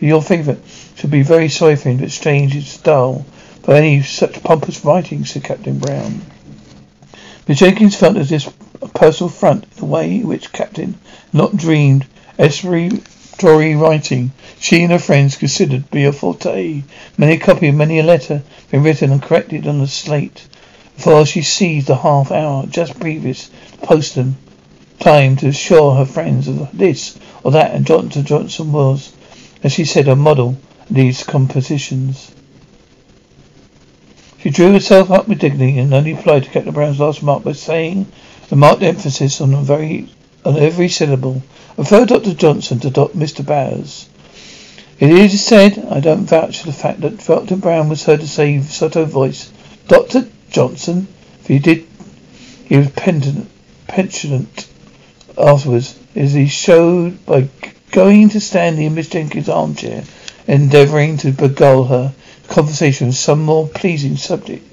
Your 0.00 0.22
favourite 0.22 0.60
should 0.94 1.10
be 1.10 1.22
very 1.22 1.50
sorry 1.50 1.76
for 1.76 1.90
him 1.90 1.98
to 1.98 2.04
exchange 2.04 2.54
his 2.54 2.68
style 2.68 3.26
for 3.68 3.74
any 3.74 4.02
such 4.02 4.42
pompous 4.42 4.82
writing, 4.82 5.26
said 5.26 5.44
Captain 5.44 5.78
Brown. 5.78 6.22
Miss 7.46 7.58
Jenkins 7.58 7.96
felt 7.96 8.16
as 8.16 8.30
this 8.30 8.48
a 8.80 8.88
personal 8.88 9.28
front 9.28 9.66
in 9.76 9.84
a 9.84 9.86
way 9.86 10.20
which 10.20 10.54
Captain 10.54 10.94
not 11.34 11.54
dreamed 11.54 12.06
exploratory 12.38 13.74
writing 13.76 14.32
she 14.58 14.82
and 14.84 14.90
her 14.90 14.98
friends 14.98 15.36
considered 15.36 15.84
to 15.84 15.90
be 15.90 16.06
a 16.06 16.12
forte. 16.14 16.82
Many 17.18 17.34
a 17.34 17.38
copy 17.38 17.68
of 17.68 17.74
many 17.74 17.98
a 17.98 18.02
letter 18.02 18.42
been 18.70 18.82
written 18.82 19.12
and 19.12 19.20
corrected 19.22 19.66
on 19.66 19.80
the 19.80 19.86
slate 19.86 20.48
before 20.96 21.26
she 21.26 21.42
seized 21.42 21.88
the 21.88 21.96
half 21.96 22.32
hour 22.32 22.64
just 22.64 22.98
previous 22.98 23.50
to 23.72 23.86
postern 23.86 24.36
time 24.98 25.36
to 25.36 25.48
assure 25.48 25.94
her 25.94 26.06
friends 26.06 26.48
of 26.48 26.70
this 26.72 27.18
or 27.44 27.50
that 27.50 27.74
and 27.74 27.84
Johnson 27.84 28.24
Johnson 28.24 28.72
was 28.72 29.12
as 29.62 29.72
she 29.74 29.84
said, 29.84 30.08
a 30.08 30.16
model 30.16 30.56
in 30.88 30.96
these 30.96 31.22
compositions. 31.22 32.30
She 34.40 34.50
drew 34.50 34.72
herself 34.72 35.10
up 35.10 35.26
with 35.26 35.40
dignity 35.40 35.78
and 35.78 35.92
only 35.92 36.14
replied 36.14 36.44
to 36.44 36.50
Captain 36.50 36.72
Brown's 36.72 37.00
last 37.00 37.20
remark 37.20 37.42
by 37.42 37.52
saying, 37.52 38.06
a 38.52 38.56
marked 38.56 38.84
emphasis 38.84 39.40
on 39.40 39.64
very 39.64 40.08
on 40.44 40.56
every 40.56 40.88
syllable. 40.88 41.42
I 41.76 41.82
refer 41.82 42.06
Dr. 42.06 42.34
Johnson 42.34 42.78
to 42.80 42.90
Dr. 42.90 43.18
Mr. 43.18 43.44
Bowers. 43.44 44.08
It 45.00 45.10
is 45.10 45.44
said, 45.44 45.84
I 45.90 45.98
don't 45.98 46.24
vouch 46.24 46.60
for 46.60 46.66
the 46.66 46.72
fact 46.72 47.00
that 47.00 47.18
Dr. 47.18 47.56
Brown 47.56 47.88
was 47.88 48.04
heard 48.04 48.20
to 48.20 48.28
say 48.28 48.54
in 48.54 48.62
sotto 48.62 49.04
voice, 49.04 49.50
Dr. 49.88 50.28
Johnson, 50.50 51.08
if 51.40 51.48
he 51.48 51.58
did, 51.58 51.84
he 52.64 52.76
was 52.76 52.90
pensionant 52.90 54.68
afterwards, 55.36 55.98
as 56.14 56.32
he 56.32 56.46
showed 56.46 57.26
by 57.26 57.48
going 57.90 58.28
to 58.28 58.40
Stanley 58.40 58.86
in 58.86 58.94
Miss 58.94 59.08
Jenkins' 59.08 59.48
armchair, 59.48 60.04
endeavouring 60.46 61.16
to 61.18 61.32
beguile 61.32 61.84
her 61.84 62.14
conversation 62.48 63.08
on 63.08 63.12
some 63.12 63.42
more 63.42 63.68
pleasing 63.68 64.16
subject. 64.16 64.64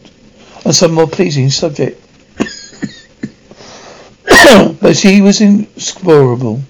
On 0.65 0.73
some 0.73 0.93
more 0.93 1.07
pleasing 1.07 1.49
subject. 1.49 2.01
but 4.81 4.97
she 4.97 5.21
was 5.21 5.41
inexplorable. 5.41 6.61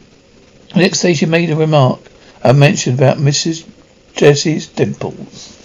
The 0.73 0.79
next 0.79 1.01
day 1.01 1.13
she 1.13 1.25
made 1.25 1.49
a 1.49 1.55
remark 1.55 1.99
and 2.43 2.59
mentioned 2.59 2.99
about 2.99 3.17
Mrs. 3.17 3.65
Jessie's 4.13 4.67
dimples. 4.67 5.64